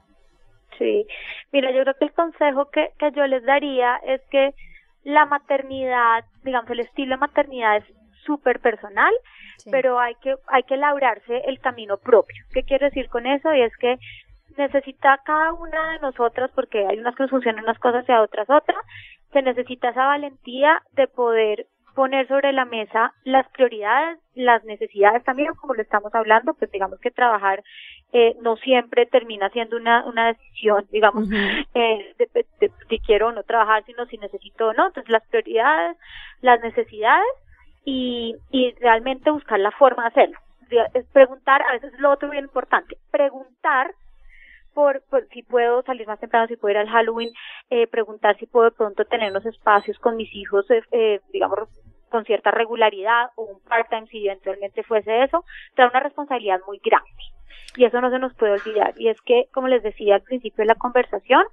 Sí, 0.78 1.06
mira, 1.52 1.70
yo 1.72 1.82
creo 1.82 1.94
que 1.98 2.04
el 2.04 2.12
consejo 2.12 2.68
que, 2.70 2.90
que 2.98 3.10
yo 3.16 3.26
les 3.26 3.42
daría 3.44 3.96
es 4.06 4.20
que 4.30 4.50
la 5.04 5.24
maternidad, 5.24 6.24
digamos, 6.44 6.70
el 6.70 6.80
estilo 6.80 7.14
de 7.14 7.20
maternidad 7.20 7.78
es 7.78 7.84
súper 8.24 8.60
personal, 8.60 9.12
Sí. 9.58 9.70
pero 9.70 9.98
hay 9.98 10.14
que, 10.16 10.34
hay 10.48 10.64
que 10.64 10.76
labrarse 10.76 11.38
el 11.46 11.58
camino 11.60 11.96
propio. 11.96 12.44
¿Qué 12.52 12.62
quiero 12.64 12.84
decir 12.84 13.08
con 13.08 13.24
eso? 13.24 13.54
Y 13.54 13.62
es 13.62 13.74
que 13.78 13.96
necesita 14.58 15.18
cada 15.24 15.52
una 15.52 15.92
de 15.92 15.98
nosotras, 16.00 16.50
porque 16.54 16.86
hay 16.86 16.98
unas 16.98 17.14
que 17.14 17.22
nos 17.24 17.30
funcionan 17.30 17.64
unas 17.64 17.78
cosas 17.78 18.04
y 18.08 18.12
a 18.12 18.22
otras 18.22 18.48
otras, 18.50 18.78
se 19.32 19.42
necesita 19.42 19.90
esa 19.90 20.06
valentía 20.06 20.82
de 20.92 21.06
poder 21.08 21.66
poner 21.94 22.28
sobre 22.28 22.52
la 22.52 22.66
mesa 22.66 23.14
las 23.24 23.48
prioridades, 23.50 24.18
las 24.34 24.62
necesidades 24.64 25.24
también, 25.24 25.54
como 25.54 25.72
lo 25.74 25.80
estamos 25.80 26.14
hablando, 26.14 26.52
pues 26.54 26.70
digamos 26.70 27.00
que 27.00 27.10
trabajar 27.10 27.62
eh, 28.12 28.36
no 28.42 28.56
siempre 28.56 29.06
termina 29.06 29.48
siendo 29.50 29.76
una, 29.78 30.04
una 30.04 30.26
decisión, 30.28 30.86
digamos, 30.90 31.26
eh, 31.74 32.14
de, 32.18 32.28
de- 32.34 32.46
de 32.60 32.72
si 32.88 32.98
quiero 33.00 33.28
o 33.28 33.32
no 33.32 33.42
trabajar, 33.44 33.82
sino 33.86 34.04
si 34.06 34.18
necesito 34.18 34.68
o 34.68 34.72
no. 34.74 34.88
Entonces, 34.88 35.10
las 35.10 35.26
prioridades, 35.28 35.96
las 36.42 36.60
necesidades 36.60 37.26
y, 37.84 38.36
y 38.50 38.72
realmente 38.80 39.30
buscar 39.30 39.58
la 39.58 39.70
forma 39.72 40.02
de 40.04 40.08
hacerlo. 40.08 40.38
Es 40.94 41.06
preguntar, 41.12 41.62
a 41.62 41.72
veces 41.72 41.94
es 41.94 42.00
lo 42.00 42.10
otro 42.10 42.28
bien 42.30 42.44
importante, 42.44 42.96
preguntar 43.10 43.92
por, 44.76 45.02
por 45.08 45.26
si 45.28 45.42
puedo 45.42 45.82
salir 45.84 46.06
más 46.06 46.20
temprano, 46.20 46.46
si 46.48 46.56
puedo 46.58 46.72
ir 46.72 46.76
al 46.76 46.90
Halloween, 46.90 47.30
eh, 47.70 47.86
preguntar 47.86 48.36
si 48.36 48.44
puedo 48.44 48.66
de 48.66 48.76
pronto 48.76 49.06
tener 49.06 49.30
unos 49.30 49.46
espacios 49.46 49.98
con 49.98 50.16
mis 50.16 50.28
hijos, 50.34 50.70
eh, 50.70 50.82
eh, 50.92 51.20
digamos, 51.32 51.60
con 52.10 52.26
cierta 52.26 52.50
regularidad 52.50 53.30
o 53.36 53.44
un 53.44 53.60
part-time 53.62 54.06
si 54.08 54.26
eventualmente 54.26 54.82
fuese 54.82 55.22
eso, 55.22 55.46
trae 55.74 55.88
una 55.88 56.00
responsabilidad 56.00 56.60
muy 56.66 56.78
grande. 56.84 57.08
Y 57.78 57.86
eso 57.86 58.02
no 58.02 58.10
se 58.10 58.18
nos 58.18 58.34
puede 58.34 58.52
olvidar. 58.52 58.92
Y 58.98 59.08
es 59.08 59.18
que, 59.22 59.48
como 59.50 59.68
les 59.68 59.82
decía 59.82 60.16
al 60.16 60.22
principio 60.22 60.62
de 60.62 60.66
la 60.66 60.74
conversación, 60.74 61.44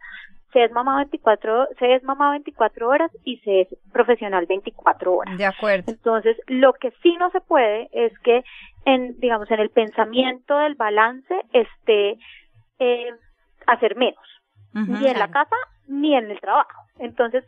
se 0.52 0.66
es 0.66 0.72
mamá 0.74 0.98
24, 0.98 1.70
se 1.80 1.96
es 1.96 2.04
mamá 2.04 2.32
24 2.32 2.90
horas 2.90 3.12
y 3.24 3.38
se 3.38 3.62
es 3.62 3.68
profesional 3.94 4.46
24 4.48 5.14
horas. 5.14 5.38
De 5.38 5.46
acuerdo. 5.46 5.86
Entonces, 5.88 6.38
lo 6.48 6.74
que 6.74 6.92
sí 7.02 7.16
no 7.18 7.30
se 7.32 7.40
puede 7.40 7.90
es 7.94 8.18
que 8.20 8.44
en, 8.86 9.18
digamos, 9.20 9.50
en 9.50 9.62
el 9.62 9.70
pensamiento 9.70 10.58
del 10.58 10.76
balance 10.76 11.34
esté 11.54 12.18
eh, 12.84 13.12
hacer 13.68 13.96
menos, 13.96 14.24
ni 14.74 15.08
en 15.08 15.20
la 15.20 15.30
casa 15.30 15.56
ni 15.88 16.16
en 16.16 16.30
el 16.32 16.40
trabajo. 16.40 16.82
Entonces, 17.00 17.44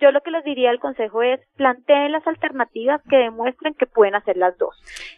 yo 0.00 0.10
lo 0.12 0.20
que 0.20 0.30
les 0.30 0.44
diría 0.44 0.70
al 0.70 0.78
consejo 0.80 1.22
es 1.22 1.40
planteen 1.56 2.12
las 2.12 2.26
alternativas 2.26 3.00
que 3.10 3.16
demuestren 3.16 3.74
que 3.74 3.86
pueden 3.86 4.14
hacer 4.14 4.36
las 4.36 4.56
dos. 4.58 4.76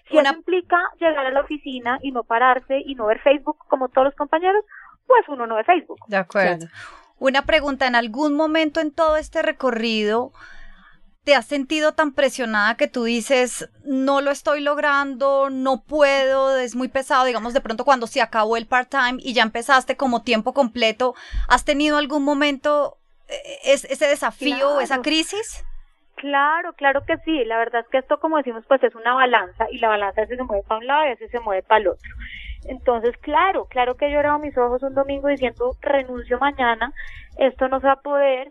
Si 0.09 0.17
Una- 0.17 0.31
eso 0.31 0.39
implica 0.39 0.79
llegar 0.99 1.27
a 1.27 1.31
la 1.31 1.41
oficina 1.41 1.99
y 2.03 2.13
no 2.13 2.25
pararse 2.25 2.81
y 2.85 2.95
no 2.95 3.07
ver 3.07 3.21
Facebook 3.21 3.59
como 3.69 3.89
todos 3.89 4.07
los 4.07 4.15
compañeros, 4.15 4.65
pues 5.07 5.29
uno 5.29 5.47
no 5.47 5.57
ve 5.57 5.65
Facebook. 5.65 5.99
De 6.09 6.17
acuerdo. 6.17 6.67
Una 7.19 7.43
pregunta, 7.43 7.87
¿en 7.87 7.95
algún 7.95 8.35
momento 8.35 8.81
en 8.81 8.93
todo 8.95 9.17
este 9.19 9.43
recorrido 9.43 10.33
te 11.25 11.35
has 11.35 11.47
sentido 11.47 11.93
tan 11.93 12.13
presionada 12.13 12.77
que 12.77 12.89
tú 12.89 13.05
dices, 13.05 13.69
no 13.85 14.21
lo 14.21 14.31
estoy 14.31 14.61
logrando, 14.63 15.51
no 15.51 15.83
puedo, 15.83 16.57
es 16.57 16.75
muy 16.75 16.89
pesado, 16.89 17.25
digamos, 17.25 17.53
de 17.53 17.61
pronto 17.61 17.85
cuando 17.85 18.07
se 18.07 18.23
acabó 18.23 18.57
el 18.57 18.67
part-time 18.67 19.19
y 19.19 19.35
ya 19.35 19.43
empezaste 19.43 19.97
como 19.97 20.23
tiempo 20.23 20.55
completo, 20.55 21.15
¿has 21.49 21.65
tenido 21.65 21.99
algún 21.99 22.25
momento 22.25 22.97
eh, 23.29 23.59
es- 23.65 23.85
ese 23.85 24.07
desafío 24.07 24.77
o 24.77 24.81
esa 24.81 25.03
crisis? 25.03 25.65
Claro, 26.17 26.73
claro 26.75 27.05
que 27.07 27.17
sí. 27.25 27.45
La 27.45 27.59
verdad 27.59 27.83
es 27.83 27.89
que 27.89 27.99
esto, 27.99 28.19
como 28.19 28.37
decimos, 28.39 28.65
pues 28.67 28.83
es 28.83 28.95
una 28.95 29.15
balanza 29.15 29.67
y 29.71 29.79
la 29.79 29.89
balanza 29.89 30.21
a 30.21 30.25
veces 30.25 30.37
se 30.39 30.43
mueve 30.45 30.65
para 30.67 30.79
un 30.81 30.87
lado 30.87 31.05
y 31.05 31.07
a 31.07 31.11
veces 31.11 31.31
se 31.31 31.41
mueve 31.41 31.63
para 31.63 31.81
el 31.81 31.89
otro. 31.89 32.11
Entonces, 32.65 33.17
claro, 33.23 33.67
claro 33.67 33.95
que 33.97 34.07
he 34.07 34.11
llorado 34.13 34.39
mis 34.39 34.57
ojos 34.59 34.83
un 34.83 34.95
domingo 34.95 35.29
diciendo 35.29 35.77
renuncio 35.81 36.39
mañana, 36.39 36.93
esto 37.39 37.69
no 37.69 37.81
se 37.81 37.87
va 37.87 37.93
a 37.95 38.01
poder. 38.03 38.51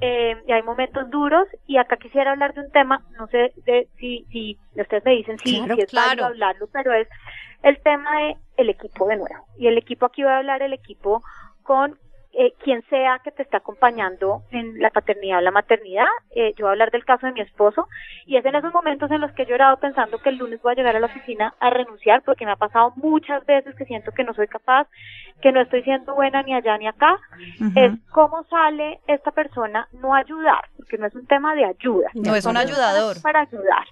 Eh, 0.00 0.36
y 0.46 0.52
hay 0.52 0.62
momentos 0.62 1.10
duros 1.10 1.46
y 1.66 1.76
acá 1.76 1.96
quisiera 1.96 2.32
hablar 2.32 2.54
de 2.54 2.62
un 2.62 2.70
tema, 2.70 3.04
no 3.18 3.26
sé 3.28 3.52
de, 3.66 3.88
si, 3.98 4.24
si 4.30 4.58
ustedes 4.74 5.04
me 5.04 5.12
dicen 5.12 5.38
si, 5.38 5.58
Claro, 5.58 5.74
si 5.76 5.82
es 5.82 5.92
válido 5.92 6.14
claro. 6.16 6.26
hablarlo, 6.26 6.68
pero 6.72 6.92
es 6.94 7.06
el 7.62 7.78
tema 7.82 8.18
de 8.20 8.36
el 8.56 8.70
equipo 8.70 9.06
de 9.06 9.16
nuevo. 9.16 9.46
Y 9.58 9.66
el 9.66 9.76
equipo 9.76 10.06
aquí 10.06 10.22
voy 10.22 10.32
a 10.32 10.38
hablar 10.38 10.62
el 10.62 10.72
equipo 10.72 11.22
con 11.62 11.98
eh, 12.32 12.54
quien 12.62 12.82
sea 12.88 13.20
que 13.24 13.32
te 13.32 13.42
esté 13.42 13.56
acompañando 13.56 14.42
en 14.52 14.80
la 14.80 14.90
paternidad 14.90 15.38
o 15.38 15.40
la 15.40 15.50
maternidad. 15.50 16.06
Eh, 16.34 16.54
yo 16.56 16.64
voy 16.64 16.68
a 16.68 16.72
hablar 16.72 16.90
del 16.92 17.04
caso 17.04 17.26
de 17.26 17.32
mi 17.32 17.40
esposo 17.40 17.88
y 18.24 18.36
es 18.36 18.44
en 18.44 18.54
esos 18.54 18.72
momentos 18.72 19.10
en 19.10 19.20
los 19.20 19.32
que 19.32 19.42
he 19.42 19.46
llorado 19.46 19.78
pensando 19.78 20.18
que 20.18 20.28
el 20.28 20.36
lunes 20.36 20.62
voy 20.62 20.72
a 20.72 20.76
llegar 20.76 20.94
a 20.94 21.00
la 21.00 21.06
oficina 21.06 21.54
a 21.58 21.70
renunciar 21.70 22.22
porque 22.22 22.46
me 22.46 22.52
ha 22.52 22.56
pasado 22.56 22.92
muchas 22.96 23.44
veces 23.46 23.74
que 23.74 23.84
siento 23.84 24.12
que 24.12 24.22
no 24.22 24.32
soy 24.34 24.46
capaz, 24.46 24.86
que 25.42 25.50
no 25.50 25.60
estoy 25.60 25.82
siendo 25.82 26.14
buena 26.14 26.42
ni 26.42 26.54
allá 26.54 26.78
ni 26.78 26.86
acá. 26.86 27.18
Es 27.74 27.92
cómo 28.12 28.44
sale 28.44 29.00
esta 29.06 29.32
persona 29.32 29.88
no 29.92 30.14
ayudar, 30.14 30.68
porque 30.76 30.98
no 30.98 31.06
es 31.06 31.14
un 31.14 31.26
tema 31.26 31.54
de 31.54 31.64
ayuda. 31.64 32.10
No 32.14 32.34
es 32.34 32.44
un 32.46 32.56
ayudador. 32.56 33.20
Para 33.22 33.40
ayudar. 33.40 33.86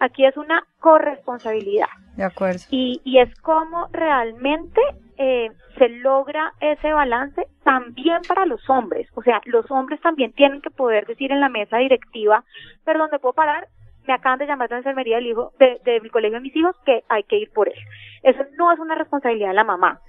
Aquí 0.00 0.24
es 0.26 0.36
una 0.36 0.62
corresponsabilidad 0.80 1.86
De 2.16 2.24
acuerdo. 2.24 2.60
y, 2.70 3.00
y 3.04 3.18
es 3.18 3.34
como 3.40 3.88
realmente 3.92 4.80
eh, 5.18 5.50
se 5.78 5.88
logra 5.88 6.52
ese 6.60 6.92
balance 6.92 7.46
también 7.64 8.18
para 8.28 8.44
los 8.46 8.68
hombres. 8.68 9.08
O 9.14 9.22
sea, 9.22 9.40
los 9.46 9.70
hombres 9.70 10.00
también 10.00 10.32
tienen 10.32 10.60
que 10.60 10.70
poder 10.70 11.06
decir 11.06 11.32
en 11.32 11.40
la 11.40 11.48
mesa 11.48 11.78
directiva, 11.78 12.44
perdón, 12.84 13.08
¿me 13.12 13.18
puedo 13.18 13.32
parar? 13.34 13.68
Me 14.06 14.12
acaban 14.14 14.38
de 14.38 14.46
llamar 14.46 14.68
de 14.68 14.74
la 14.74 14.78
enfermería 14.80 15.16
del 15.16 15.26
hijo, 15.26 15.52
de, 15.58 15.80
del 15.84 16.10
colegio 16.10 16.38
de 16.38 16.42
mis 16.42 16.54
hijos, 16.56 16.76
que 16.84 17.02
hay 17.08 17.24
que 17.24 17.38
ir 17.38 17.50
por 17.52 17.68
él. 17.68 17.74
Eso 18.22 18.44
no 18.56 18.72
es 18.72 18.78
una 18.78 18.94
responsabilidad 18.94 19.48
de 19.48 19.54
la 19.54 19.64
mamá. 19.64 20.00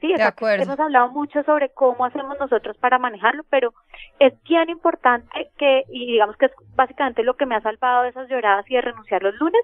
Sí, 0.00 0.14
De 0.14 0.22
acuerdo. 0.22 0.62
Hemos 0.64 0.80
hablado 0.80 1.10
mucho 1.10 1.42
sobre 1.44 1.68
cómo 1.70 2.04
hacemos 2.06 2.38
nosotros 2.38 2.76
para 2.78 2.98
manejarlo, 2.98 3.44
pero 3.50 3.74
es 4.18 4.32
bien 4.44 4.70
importante 4.70 5.50
que, 5.58 5.84
y 5.92 6.06
digamos 6.12 6.36
que 6.38 6.46
es 6.46 6.52
básicamente 6.74 7.22
lo 7.22 7.34
que 7.36 7.44
me 7.46 7.54
ha 7.54 7.60
salvado 7.60 8.04
de 8.04 8.08
esas 8.10 8.28
lloradas 8.28 8.64
y 8.70 8.74
de 8.74 8.80
renunciar 8.80 9.22
los 9.22 9.34
lunes, 9.36 9.60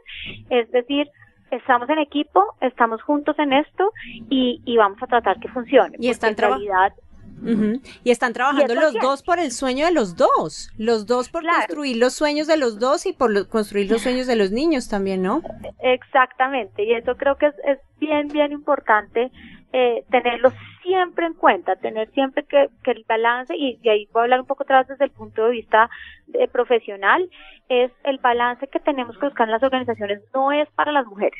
es 0.50 0.70
decir, 0.72 1.08
estamos 1.50 1.88
en 1.88 2.00
equipo, 2.00 2.44
estamos 2.60 3.00
juntos 3.02 3.38
en 3.38 3.52
esto 3.54 3.92
y, 4.28 4.60
y 4.66 4.76
vamos 4.76 5.02
a 5.02 5.06
tratar 5.06 5.38
que 5.40 5.48
funcione. 5.48 5.96
Y 6.00 6.10
están 6.10 6.30
porque 6.30 6.30
en 6.30 6.36
traba- 6.36 6.56
realidad, 6.56 6.92
Ujú. 7.38 7.82
Y 8.02 8.10
están 8.12 8.32
trabajando 8.32 8.74
los 8.74 8.94
dos 8.94 9.22
por 9.22 9.38
el 9.38 9.52
sueño 9.52 9.84
de 9.84 9.92
los 9.92 10.16
dos, 10.16 10.70
los 10.78 11.04
dos 11.06 11.28
por 11.28 11.42
Claro. 11.42 11.58
construir 11.58 11.98
los 11.98 12.14
sueños 12.14 12.46
de 12.46 12.56
los 12.56 12.78
dos 12.78 13.04
y 13.04 13.12
por 13.12 13.30
lo- 13.30 13.46
construir 13.50 13.90
los 13.90 14.00
sueños 14.00 14.26
de 14.26 14.36
los 14.36 14.52
niños 14.52 14.88
también, 14.88 15.20
¿no? 15.22 15.42
Exactamente, 15.82 16.82
y 16.84 16.94
eso 16.94 17.14
creo 17.16 17.36
que 17.36 17.46
es, 17.46 17.54
es 17.66 17.78
bien, 17.98 18.28
bien 18.28 18.52
importante 18.52 19.30
eh, 19.78 20.04
tenerlo 20.10 20.50
siempre 20.82 21.26
en 21.26 21.34
cuenta, 21.34 21.76
tener 21.76 22.10
siempre 22.12 22.44
que, 22.44 22.70
que 22.82 22.92
el 22.92 23.04
balance, 23.06 23.54
y, 23.54 23.78
y 23.82 23.88
ahí 23.90 24.08
voy 24.10 24.20
a 24.20 24.22
hablar 24.22 24.40
un 24.40 24.46
poco 24.46 24.64
vez 24.66 24.88
desde 24.88 25.04
el 25.04 25.10
punto 25.10 25.44
de 25.44 25.50
vista 25.50 25.90
eh, 26.32 26.48
profesional, 26.48 27.28
es 27.68 27.92
el 28.04 28.16
balance 28.16 28.68
que 28.68 28.80
tenemos 28.80 29.18
que 29.18 29.26
buscar 29.26 29.46
en 29.46 29.52
las 29.52 29.62
organizaciones, 29.62 30.22
no 30.32 30.50
es 30.50 30.66
para 30.70 30.92
las 30.92 31.04
mujeres, 31.04 31.38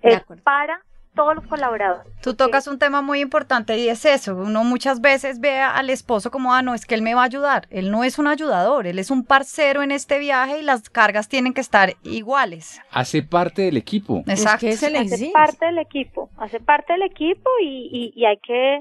De 0.00 0.12
es 0.12 0.22
para 0.44 0.80
todos 1.14 1.34
los 1.34 1.46
colaboradores. 1.46 2.06
Tú 2.22 2.34
tocas 2.34 2.66
un 2.66 2.78
tema 2.78 3.02
muy 3.02 3.20
importante 3.20 3.78
y 3.78 3.88
es 3.88 4.04
eso. 4.04 4.34
Uno 4.34 4.64
muchas 4.64 5.00
veces 5.00 5.40
ve 5.40 5.58
al 5.60 5.90
esposo 5.90 6.30
como, 6.30 6.52
ah, 6.54 6.62
no, 6.62 6.74
es 6.74 6.86
que 6.86 6.94
él 6.94 7.02
me 7.02 7.14
va 7.14 7.22
a 7.22 7.26
ayudar. 7.26 7.66
Él 7.70 7.90
no 7.90 8.04
es 8.04 8.18
un 8.18 8.26
ayudador, 8.26 8.86
él 8.86 8.98
es 8.98 9.10
un 9.10 9.24
parcero 9.24 9.82
en 9.82 9.90
este 9.92 10.18
viaje 10.18 10.58
y 10.58 10.62
las 10.62 10.90
cargas 10.90 11.28
tienen 11.28 11.54
que 11.54 11.60
estar 11.60 11.94
iguales. 12.02 12.80
Hace 12.90 13.22
parte 13.22 13.62
del 13.62 13.76
equipo. 13.76 14.22
Exacto. 14.26 14.66
Es 14.66 14.80
que 14.80 14.86
se 14.86 14.90
le 14.90 14.98
hace 14.98 15.14
exige. 15.14 15.32
parte 15.32 15.66
del 15.66 15.78
equipo, 15.78 16.30
hace 16.38 16.60
parte 16.60 16.92
del 16.94 17.02
equipo 17.02 17.48
y, 17.62 17.88
y, 17.92 18.12
y 18.20 18.24
hay 18.26 18.38
que 18.38 18.80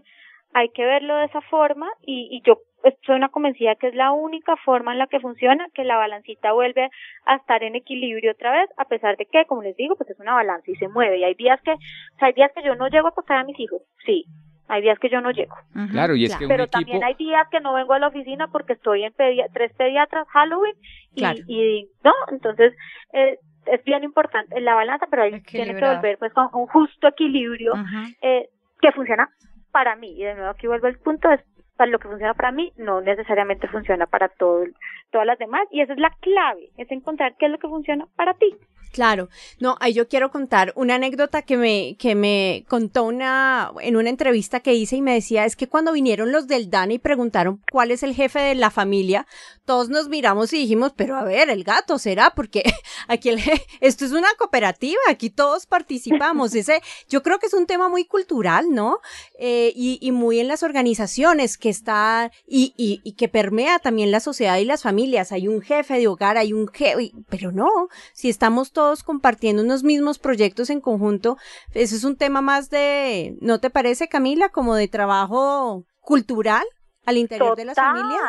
hay 0.55 0.69
que 0.69 0.85
verlo 0.85 1.15
de 1.17 1.25
esa 1.25 1.41
forma 1.41 1.87
y, 2.05 2.29
y 2.31 2.41
yo 2.45 2.59
soy 3.05 3.15
una 3.15 3.29
convencida 3.29 3.75
que 3.75 3.87
es 3.87 3.95
la 3.95 4.11
única 4.11 4.55
forma 4.57 4.91
en 4.91 4.99
la 4.99 5.07
que 5.07 5.19
funciona, 5.19 5.67
que 5.73 5.83
la 5.83 5.97
balancita 5.97 6.51
vuelve 6.51 6.89
a 7.25 7.35
estar 7.35 7.63
en 7.63 7.75
equilibrio 7.75 8.31
otra 8.33 8.51
vez, 8.51 8.69
a 8.77 8.85
pesar 8.85 9.17
de 9.17 9.25
que, 9.25 9.45
como 9.45 9.61
les 9.63 9.75
digo, 9.77 9.95
pues 9.95 10.09
es 10.09 10.19
una 10.19 10.33
balanza 10.33 10.69
y 10.69 10.75
se 10.75 10.87
mueve. 10.87 11.17
Y 11.19 11.23
hay 11.23 11.33
días 11.35 11.61
que, 11.61 11.71
o 11.71 12.17
sea, 12.19 12.27
hay 12.27 12.33
días 12.33 12.51
que 12.55 12.63
yo 12.63 12.75
no 12.75 12.87
llego 12.89 13.07
a 13.07 13.09
acostar 13.11 13.37
a 13.37 13.43
mis 13.43 13.59
hijos, 13.59 13.81
sí, 14.05 14.25
hay 14.67 14.81
días 14.81 14.97
que 14.99 15.09
yo 15.09 15.21
no 15.21 15.31
llego. 15.31 15.55
Claro, 15.91 16.15
y 16.15 16.25
es 16.25 16.29
Claro. 16.31 16.39
que 16.39 16.45
un 16.45 16.49
Pero 16.49 16.63
equipo... 16.63 16.79
también 16.79 17.03
hay 17.03 17.13
días 17.15 17.47
que 17.49 17.59
no 17.59 17.73
vengo 17.73 17.93
a 17.93 17.99
la 17.99 18.07
oficina 18.07 18.47
porque 18.47 18.73
estoy 18.73 19.03
en 19.03 19.13
pedia- 19.13 19.47
tres 19.53 19.73
pediatras 19.75 20.27
Halloween 20.29 20.73
y, 21.15 21.19
Claro. 21.19 21.39
y 21.47 21.87
no, 22.03 22.13
entonces 22.31 22.73
eh, 23.13 23.37
es 23.65 23.83
bien 23.83 24.03
importante 24.03 24.59
la 24.61 24.75
balanza, 24.75 25.07
pero 25.09 25.23
ahí 25.23 25.41
tiene 25.43 25.75
que 25.75 25.85
volver 25.85 26.17
pues 26.17 26.33
con 26.33 26.49
un 26.53 26.67
justo 26.67 27.07
equilibrio 27.07 27.73
eh, 28.21 28.49
que 28.81 28.91
funciona 28.91 29.29
para 29.71 29.95
mí. 29.95 30.11
Y 30.19 30.23
de 30.23 30.33
nuevo 30.35 30.49
aquí 30.49 30.67
vuelvo 30.67 30.87
al 30.87 30.97
punto, 30.99 31.29
es 31.31 31.41
para 31.75 31.91
lo 31.91 31.99
que 31.99 32.07
funciona 32.07 32.33
para 32.33 32.51
mí, 32.51 32.71
no 32.77 33.01
necesariamente 33.01 33.67
funciona 33.67 34.05
para 34.05 34.29
todo, 34.29 34.65
todas 35.11 35.27
las 35.27 35.39
demás. 35.39 35.67
Y 35.71 35.81
esa 35.81 35.93
es 35.93 35.99
la 35.99 36.11
clave, 36.21 36.69
es 36.77 36.89
encontrar 36.91 37.35
qué 37.37 37.45
es 37.45 37.51
lo 37.51 37.59
que 37.59 37.67
funciona 37.67 38.07
para 38.15 38.33
ti. 38.33 38.55
Claro, 38.93 39.29
no, 39.59 39.75
ahí 39.79 39.91
yo 39.93 40.07
quiero 40.07 40.29
contar 40.29 40.71
una 40.75 40.93
anécdota 40.93 41.41
que 41.41 41.57
me, 41.57 41.95
que 41.97 42.13
me 42.13 42.63
contó 42.69 43.05
una, 43.05 43.71
en 43.81 43.95
una 43.95 44.11
entrevista 44.11 44.59
que 44.59 44.75
hice 44.75 44.97
y 44.97 45.01
me 45.01 45.15
decía, 45.15 45.45
es 45.45 45.55
que 45.55 45.67
cuando 45.67 45.93
vinieron 45.93 46.31
los 46.31 46.45
del 46.45 46.69
DANI 46.69 46.93
y 46.93 46.99
preguntaron 46.99 47.59
cuál 47.71 47.89
es 47.89 48.03
el 48.03 48.13
jefe 48.13 48.39
de 48.39 48.53
la 48.53 48.69
familia, 48.69 49.25
todos 49.65 49.89
nos 49.89 50.09
miramos 50.09 50.53
y 50.53 50.59
dijimos, 50.59 50.93
pero 50.95 51.15
a 51.15 51.23
ver, 51.23 51.49
el 51.49 51.63
gato 51.63 51.97
será, 51.97 52.33
porque 52.35 52.61
aquí 53.07 53.29
el, 53.29 53.41
esto 53.81 54.05
es 54.05 54.11
una 54.11 54.27
cooperativa, 54.37 55.01
aquí 55.09 55.31
todos 55.31 55.65
participamos, 55.65 56.53
ese, 56.55 56.83
yo 57.09 57.23
creo 57.23 57.39
que 57.39 57.47
es 57.47 57.53
un 57.55 57.65
tema 57.65 57.89
muy 57.89 58.05
cultural, 58.05 58.67
¿no? 58.69 58.99
Eh, 59.39 59.73
y, 59.75 59.97
y 60.01 60.11
muy 60.11 60.39
en 60.39 60.47
las 60.47 60.61
organizaciones 60.61 61.57
que 61.57 61.69
está, 61.69 62.31
y, 62.45 62.75
y, 62.77 63.01
y 63.03 63.13
que 63.13 63.27
permea 63.27 63.79
también 63.79 64.11
la 64.11 64.19
sociedad 64.19 64.59
y 64.59 64.65
las 64.65 64.83
familias, 64.83 65.31
hay 65.31 65.47
un 65.47 65.61
jefe 65.61 65.95
de 65.95 66.07
hogar, 66.07 66.37
hay 66.37 66.53
un 66.53 66.67
jefe, 66.67 67.11
pero 67.27 67.51
no, 67.51 67.87
si 68.13 68.29
estamos 68.29 68.71
todos 68.71 68.82
compartiendo 69.03 69.63
unos 69.63 69.83
mismos 69.83 70.19
proyectos 70.19 70.69
en 70.69 70.81
conjunto, 70.81 71.37
eso 71.73 71.95
es 71.95 72.03
un 72.03 72.17
tema 72.17 72.41
más 72.41 72.69
de, 72.69 73.35
¿no 73.41 73.59
te 73.59 73.69
parece, 73.69 74.07
Camila, 74.07 74.49
como 74.49 74.75
de 74.75 74.87
trabajo 74.87 75.83
cultural 76.01 76.63
al 77.05 77.17
interior 77.17 77.55
de 77.55 77.65
las 77.65 77.75
familias? 77.75 78.21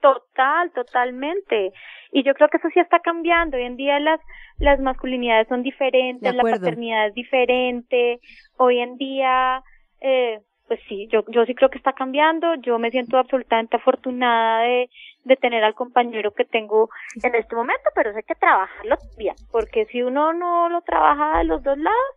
Total, 0.00 0.72
totalmente. 0.72 1.72
Y 2.12 2.24
yo 2.24 2.32
creo 2.34 2.48
que 2.48 2.56
eso 2.56 2.68
sí 2.72 2.80
está 2.80 3.00
cambiando. 3.00 3.56
Hoy 3.56 3.64
en 3.64 3.76
día 3.76 4.00
las, 4.00 4.20
las 4.58 4.80
masculinidades 4.80 5.46
son 5.48 5.62
diferentes, 5.62 6.34
la 6.34 6.42
paternidad 6.42 7.08
es 7.08 7.14
diferente. 7.14 8.20
Hoy 8.56 8.80
en 8.80 8.96
día, 8.96 9.62
eh, 10.00 10.40
pues 10.70 10.78
sí, 10.88 11.08
yo, 11.10 11.24
yo 11.26 11.44
sí 11.46 11.54
creo 11.56 11.68
que 11.68 11.78
está 11.78 11.94
cambiando. 11.94 12.54
Yo 12.62 12.78
me 12.78 12.92
siento 12.92 13.18
absolutamente 13.18 13.76
afortunada 13.76 14.62
de, 14.62 14.88
de 15.24 15.34
tener 15.34 15.64
al 15.64 15.74
compañero 15.74 16.30
que 16.30 16.44
tengo 16.44 16.90
en 17.20 17.34
este 17.34 17.56
momento, 17.56 17.90
pero 17.92 18.14
hay 18.14 18.22
que 18.22 18.36
trabajarlo 18.36 18.96
bien, 19.18 19.34
porque 19.50 19.86
si 19.86 20.00
uno 20.00 20.32
no 20.32 20.68
lo 20.68 20.80
trabaja 20.82 21.38
de 21.38 21.44
los 21.44 21.60
dos 21.64 21.76
lados, 21.76 22.14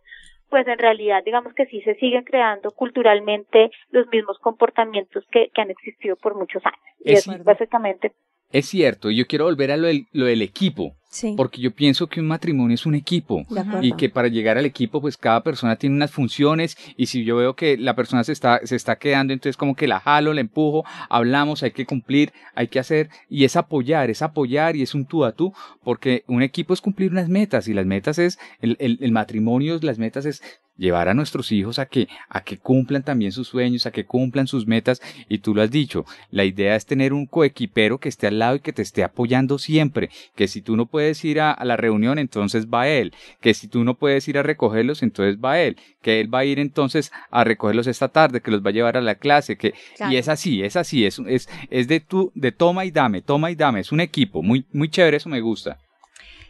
pues 0.50 0.68
en 0.68 0.78
realidad 0.78 1.24
digamos 1.24 1.52
que 1.54 1.66
sí 1.66 1.80
se 1.80 1.96
siguen 1.96 2.22
creando 2.22 2.70
culturalmente 2.70 3.72
los 3.90 4.06
mismos 4.06 4.38
comportamientos 4.38 5.24
que, 5.32 5.50
que 5.52 5.60
han 5.60 5.70
existido 5.70 6.14
por 6.14 6.36
muchos 6.36 6.64
años. 6.64 6.78
y 7.00 7.14
eso 7.14 7.32
es 7.32 7.42
básicamente 7.42 8.12
es 8.54 8.66
cierto, 8.66 9.10
yo 9.10 9.26
quiero 9.26 9.46
volver 9.46 9.72
a 9.72 9.76
lo 9.76 9.88
del, 9.88 10.42
equipo. 10.42 10.94
Porque 11.36 11.60
yo 11.60 11.70
pienso 11.70 12.06
que 12.08 12.20
un 12.20 12.26
matrimonio 12.26 12.74
es 12.74 12.86
un 12.86 12.94
equipo 12.94 13.44
y 13.82 13.92
que 13.92 14.08
para 14.08 14.28
llegar 14.28 14.58
al 14.58 14.64
equipo 14.66 15.00
pues 15.00 15.16
cada 15.16 15.42
persona 15.42 15.76
tiene 15.76 15.96
unas 15.96 16.10
funciones 16.10 16.76
y 16.96 17.06
si 17.06 17.24
yo 17.24 17.36
veo 17.36 17.54
que 17.54 17.76
la 17.76 17.94
persona 17.94 18.24
se 18.24 18.32
está, 18.32 18.60
se 18.64 18.76
está 18.76 18.96
quedando 18.96 19.32
entonces 19.32 19.56
como 19.56 19.76
que 19.76 19.86
la 19.86 20.00
jalo, 20.00 20.32
la 20.32 20.40
empujo, 20.40 20.84
hablamos, 21.08 21.62
hay 21.62 21.70
que 21.70 21.86
cumplir, 21.86 22.32
hay 22.54 22.68
que 22.68 22.78
hacer 22.78 23.10
y 23.28 23.44
es 23.44 23.56
apoyar, 23.56 24.10
es 24.10 24.22
apoyar 24.22 24.76
y 24.76 24.82
es 24.82 24.94
un 24.94 25.06
tú 25.06 25.24
a 25.24 25.32
tú 25.32 25.52
porque 25.82 26.24
un 26.26 26.42
equipo 26.42 26.74
es 26.74 26.80
cumplir 26.80 27.12
unas 27.12 27.28
metas 27.28 27.68
y 27.68 27.74
las 27.74 27.86
metas 27.86 28.18
es, 28.18 28.38
el, 28.60 28.76
el, 28.80 28.98
el 29.00 29.12
matrimonio, 29.12 29.78
las 29.82 29.98
metas 29.98 30.24
es 30.26 30.42
llevar 30.76 31.08
a 31.08 31.14
nuestros 31.14 31.52
hijos 31.52 31.78
a 31.78 31.86
que, 31.86 32.08
a 32.28 32.42
que 32.42 32.58
cumplan 32.58 33.02
también 33.02 33.32
sus 33.32 33.48
sueños, 33.48 33.86
a 33.86 33.92
que 33.92 34.04
cumplan 34.04 34.46
sus 34.46 34.66
metas. 34.66 35.00
Y 35.28 35.38
tú 35.38 35.54
lo 35.54 35.62
has 35.62 35.70
dicho, 35.70 36.04
la 36.30 36.44
idea 36.44 36.76
es 36.76 36.86
tener 36.86 37.12
un 37.12 37.26
coequipero 37.26 37.98
que 37.98 38.08
esté 38.08 38.26
al 38.26 38.38
lado 38.38 38.56
y 38.56 38.60
que 38.60 38.72
te 38.72 38.82
esté 38.82 39.04
apoyando 39.04 39.58
siempre. 39.58 40.10
Que 40.34 40.48
si 40.48 40.62
tú 40.62 40.76
no 40.76 40.86
puedes 40.86 41.24
ir 41.24 41.40
a, 41.40 41.56
la 41.64 41.76
reunión, 41.76 42.18
entonces 42.18 42.66
va 42.66 42.88
él. 42.88 43.14
Que 43.40 43.54
si 43.54 43.68
tú 43.68 43.84
no 43.84 43.94
puedes 43.94 44.26
ir 44.28 44.38
a 44.38 44.42
recogerlos, 44.42 45.02
entonces 45.02 45.38
va 45.42 45.60
él. 45.60 45.76
Que 46.02 46.20
él 46.20 46.32
va 46.32 46.40
a 46.40 46.44
ir 46.44 46.58
entonces 46.58 47.12
a 47.30 47.44
recogerlos 47.44 47.86
esta 47.86 48.08
tarde, 48.08 48.40
que 48.40 48.50
los 48.50 48.64
va 48.64 48.70
a 48.70 48.72
llevar 48.74 48.96
a 48.96 49.00
la 49.00 49.14
clase. 49.14 49.56
Que, 49.56 49.74
Y 50.10 50.16
es 50.16 50.28
así, 50.28 50.62
es 50.62 50.76
así, 50.76 51.06
es, 51.06 51.18
es, 51.26 51.48
es 51.70 51.88
de 51.88 52.00
tú, 52.00 52.32
de 52.34 52.52
toma 52.52 52.84
y 52.84 52.90
dame, 52.90 53.22
toma 53.22 53.50
y 53.50 53.54
dame. 53.54 53.80
Es 53.80 53.92
un 53.92 54.00
equipo, 54.00 54.42
muy, 54.42 54.66
muy 54.72 54.88
chévere, 54.88 55.16
eso 55.16 55.28
me 55.28 55.40
gusta. 55.40 55.78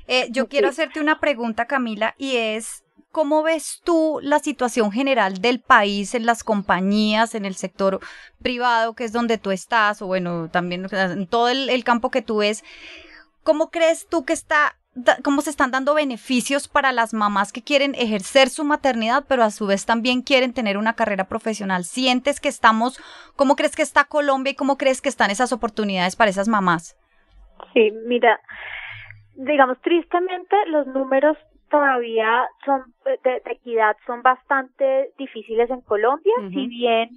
Eh, 0.07 0.29
yo 0.31 0.49
quiero 0.49 0.69
hacerte 0.69 1.01
una 1.01 1.19
pregunta, 1.19 1.67
Camila, 1.67 2.15
y 2.19 2.37
es, 2.37 2.84
¿Cómo 3.15 3.45
ves 3.45 3.81
tú 3.85 4.19
la 4.25 4.41
situación 4.41 4.91
general 4.91 5.41
del 5.41 5.61
país 5.61 6.17
en 6.17 6.27
las 6.27 6.43
compañías, 6.43 7.37
en 7.37 7.45
el 7.45 7.55
sector 7.55 8.01
privado, 8.43 8.95
que 8.95 9.05
es 9.05 9.13
donde 9.13 9.39
tú 9.39 9.53
estás, 9.53 10.03
o 10.03 10.09
bueno, 10.09 10.51
también 10.51 10.89
en 10.91 11.29
todo 11.29 11.49
el, 11.49 11.85
campo 11.85 12.11
que 12.11 12.23
tú 12.23 12.39
ves? 12.39 12.65
¿Cómo 13.45 13.71
crees 13.71 14.09
tú 14.09 14.25
que 14.25 14.33
está 14.33 14.75
cómo 15.23 15.43
se 15.43 15.51
están 15.51 15.71
dando 15.71 15.95
beneficios 15.95 16.67
para 16.67 16.91
las 16.91 17.15
mamás 17.15 17.53
que 17.53 17.63
quieren 17.63 17.95
ejercer 17.95 18.49
su 18.49 18.65
maternidad, 18.65 19.25
pero 19.29 19.45
a 19.45 19.53
su 19.53 19.69
vez 19.69 19.87
también 19.87 20.21
quieren 20.23 20.53
tener 20.53 20.77
una 20.77 20.95
carrera 20.95 21.29
profesional. 21.29 21.85
¿Sientes 21.85 22.41
que 22.41 22.49
estamos, 22.49 23.01
cómo 23.37 23.55
crees 23.55 23.77
que 23.77 23.83
está 23.83 24.07
Colombia 24.07 24.51
y 24.51 24.57
cómo 24.57 24.77
crees 24.77 25.01
que 25.01 25.09
están 25.09 25.31
esas 25.31 25.53
oportunidades 25.53 26.17
para 26.17 26.31
esas 26.31 26.49
mamás? 26.49 26.97
Sí, 27.75 27.93
mira, 28.09 28.41
digamos, 29.37 29.81
tristemente 29.83 30.57
los 30.67 30.89
números 30.89 31.39
todavía 31.71 32.47
son 32.65 32.94
de, 33.05 33.43
equidad 33.47 33.97
son 34.07 34.23
bastante 34.23 35.11
difíciles 35.19 35.71
en 35.71 35.81
Colombia, 35.83 36.33
si 36.51 36.67
bien 36.67 37.11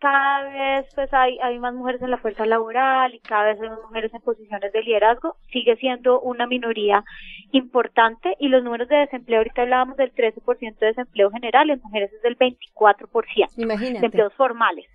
cada 0.00 0.44
vez 0.44 0.86
pues 0.94 1.12
hay, 1.12 1.38
hay 1.40 1.58
más 1.58 1.74
mujeres 1.74 2.00
en 2.02 2.10
la 2.10 2.18
fuerza 2.18 2.46
laboral 2.46 3.14
y 3.14 3.20
cada 3.20 3.46
vez 3.46 3.60
hay 3.60 3.68
más 3.68 3.80
mujeres 3.82 4.14
en 4.14 4.20
posiciones 4.20 4.72
de 4.72 4.82
liderazgo, 4.82 5.36
sigue 5.50 5.76
siendo 5.76 6.20
una 6.20 6.46
minoría 6.46 7.04
importante 7.52 8.36
y 8.38 8.48
los 8.48 8.62
números 8.62 8.88
de 8.88 8.96
desempleo, 8.96 9.38
ahorita 9.38 9.62
hablábamos 9.62 9.96
del 9.96 10.12
13% 10.14 10.78
de 10.78 10.86
desempleo 10.86 11.30
general, 11.30 11.70
en 11.70 11.80
mujeres 11.82 12.12
es 12.12 12.22
del 12.22 12.38
24% 12.38 13.48
Imagínate. 13.56 14.00
de 14.00 14.06
empleos 14.06 14.34
formales. 14.34 14.86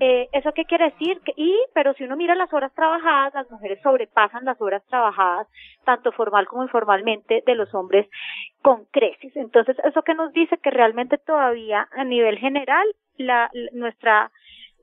eh, 0.00 0.28
¿Eso 0.32 0.52
qué 0.52 0.64
quiere 0.66 0.90
decir? 0.90 1.20
Que, 1.24 1.32
y, 1.36 1.56
pero 1.72 1.94
si 1.94 2.04
uno 2.04 2.16
mira 2.16 2.34
las 2.34 2.52
horas 2.52 2.72
trabajadas, 2.74 3.34
las 3.34 3.50
mujeres 3.50 3.80
sobrepasan 3.82 4.44
las 4.44 4.60
horas 4.60 4.82
trabajadas, 4.88 5.46
tanto 5.84 6.12
formal 6.12 6.46
como 6.46 6.62
informalmente, 6.64 7.42
de 7.46 7.54
los 7.54 7.74
hombres 7.74 8.06
con 8.62 8.84
creces. 8.86 9.34
Entonces, 9.36 9.76
¿eso 9.84 10.02
que 10.02 10.14
nos 10.14 10.32
dice? 10.32 10.58
Que 10.58 10.70
realmente 10.70 11.18
todavía 11.18 11.88
a 11.92 12.04
nivel 12.04 12.38
general 12.38 12.86
la, 13.16 13.50
nuestra, 13.72 14.30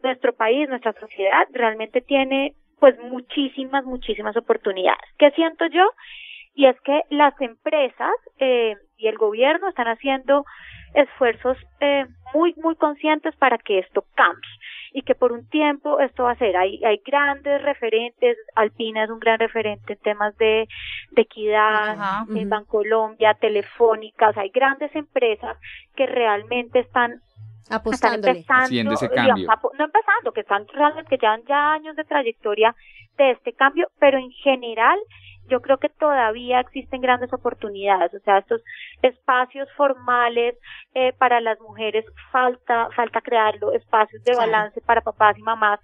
nuestro 0.03 0.33
país, 0.33 0.69
nuestra 0.69 0.93
sociedad 0.93 1.47
realmente 1.51 2.01
tiene 2.01 2.53
pues 2.79 2.97
muchísimas, 2.99 3.85
muchísimas 3.85 4.35
oportunidades. 4.37 5.09
¿Qué 5.17 5.31
siento 5.31 5.65
yo? 5.67 5.89
Y 6.53 6.67
es 6.67 6.79
que 6.81 7.01
las 7.09 7.39
empresas 7.41 8.13
eh, 8.39 8.75
y 8.97 9.07
el 9.07 9.17
gobierno 9.17 9.69
están 9.69 9.87
haciendo 9.87 10.45
esfuerzos 10.93 11.57
eh, 11.81 12.05
muy, 12.33 12.53
muy 12.57 12.75
conscientes 12.75 13.35
para 13.35 13.57
que 13.57 13.79
esto 13.79 14.05
cambie 14.15 14.49
y 14.95 15.01
que 15.01 15.13
por 15.13 15.33
un 15.33 15.45
tiempo 15.49 15.99
esto 15.99 16.23
va 16.23 16.31
a 16.31 16.37
ser. 16.37 16.55
Hay, 16.55 16.81
hay 16.85 17.01
grandes 17.05 17.61
referentes, 17.61 18.37
Alpina 18.55 19.03
es 19.03 19.09
un 19.09 19.19
gran 19.19 19.37
referente 19.37 19.91
en 19.91 19.99
temas 19.99 20.37
de, 20.37 20.69
de 21.11 21.21
equidad, 21.21 22.25
en 22.33 22.49
Bancolombia, 22.49 23.33
Telefónicas, 23.33 24.37
hay 24.37 24.49
grandes 24.51 24.95
empresas 24.95 25.57
que 25.97 26.05
realmente 26.05 26.79
están 26.79 27.21
Apostándole. 27.69 28.45
Haciendo 28.47 28.93
ese 28.93 29.09
cambio. 29.09 29.47
no 29.77 29.85
empezando, 29.85 30.31
que 30.33 30.41
están 30.41 30.65
realmente, 30.67 31.09
que 31.09 31.17
llevan 31.17 31.41
ya 31.45 31.73
años 31.73 31.95
de 31.97 32.03
trayectoria 32.05 32.73
de 33.17 33.31
este 33.31 33.51
cambio, 33.51 33.87
pero 33.99 34.17
en 34.17 34.29
general 34.31 34.99
yo 35.47 35.61
creo 35.61 35.77
que 35.77 35.89
todavía 35.89 36.59
existen 36.59 37.01
grandes 37.01 37.31
oportunidades, 37.33 38.13
o 38.13 38.19
sea, 38.19 38.39
estos 38.39 38.61
espacios 39.01 39.67
formales 39.75 40.55
eh, 40.93 41.13
para 41.17 41.41
las 41.41 41.59
mujeres 41.59 42.05
falta 42.31 42.89
falta 42.95 43.21
crearlo, 43.21 43.73
espacios 43.73 44.23
de 44.23 44.35
balance 44.35 44.81
para 44.81 45.01
papás 45.01 45.37
y 45.37 45.41
mamás, 45.41 45.79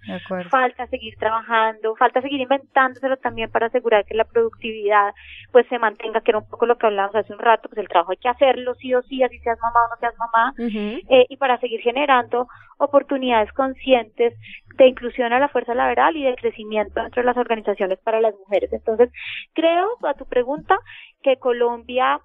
falta 0.50 0.86
seguir 0.86 1.16
trabajando, 1.16 1.94
falta 1.96 2.20
seguir 2.20 2.40
inventándoselo 2.40 3.16
también 3.18 3.50
para 3.50 3.66
asegurar 3.66 4.04
que 4.04 4.14
la 4.14 4.24
productividad 4.24 5.14
pues 5.50 5.66
se 5.68 5.78
mantenga, 5.78 6.20
que 6.20 6.30
era 6.30 6.38
un 6.38 6.48
poco 6.48 6.66
lo 6.66 6.76
que 6.76 6.86
hablábamos 6.86 7.16
hace 7.16 7.32
un 7.32 7.38
rato, 7.38 7.68
pues 7.68 7.78
el 7.78 7.88
trabajo 7.88 8.12
hay 8.12 8.18
que 8.18 8.28
hacerlo 8.28 8.74
sí 8.74 8.94
o 8.94 9.02
sí, 9.02 9.22
así 9.22 9.38
seas 9.40 9.58
mamá 9.60 9.80
o 9.86 9.90
no 9.90 9.96
seas 10.00 10.14
mamá, 10.18 10.54
eh, 10.58 11.26
y 11.28 11.36
para 11.36 11.58
seguir 11.58 11.80
generando 11.80 12.48
oportunidades 12.78 13.52
conscientes 13.52 14.34
de 14.74 14.86
inclusión 14.86 15.32
a 15.32 15.38
la 15.38 15.48
fuerza 15.48 15.74
laboral 15.74 16.16
y 16.16 16.24
de 16.24 16.36
crecimiento 16.36 17.02
dentro 17.02 17.22
de 17.22 17.26
las 17.26 17.36
organizaciones 17.36 17.98
para 18.00 18.20
las 18.20 18.34
mujeres. 18.34 18.72
Entonces, 18.72 19.10
creo, 19.52 19.88
a 20.04 20.14
tu 20.14 20.26
pregunta, 20.26 20.78
que 21.22 21.36
Colombia 21.36 22.20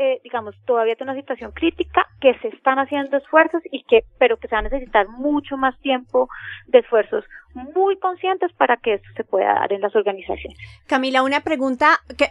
eh, 0.00 0.20
digamos, 0.22 0.54
todavía 0.64 0.94
tiene 0.94 1.10
una 1.10 1.20
situación 1.20 1.50
crítica, 1.50 2.06
que 2.20 2.32
se 2.38 2.48
están 2.48 2.78
haciendo 2.78 3.16
esfuerzos 3.16 3.60
y 3.72 3.82
que, 3.82 4.04
pero 4.16 4.36
que 4.36 4.46
se 4.46 4.54
va 4.54 4.60
a 4.60 4.62
necesitar 4.62 5.08
mucho 5.08 5.56
más 5.56 5.76
tiempo 5.80 6.28
de 6.68 6.78
esfuerzos 6.78 7.24
muy 7.52 7.98
conscientes 7.98 8.52
para 8.52 8.76
que 8.76 8.94
esto 8.94 9.08
se 9.16 9.24
pueda 9.24 9.54
dar 9.54 9.72
en 9.72 9.80
las 9.80 9.96
organizaciones. 9.96 10.56
Camila, 10.86 11.24
una 11.24 11.40
pregunta 11.40 11.98
que 12.16 12.28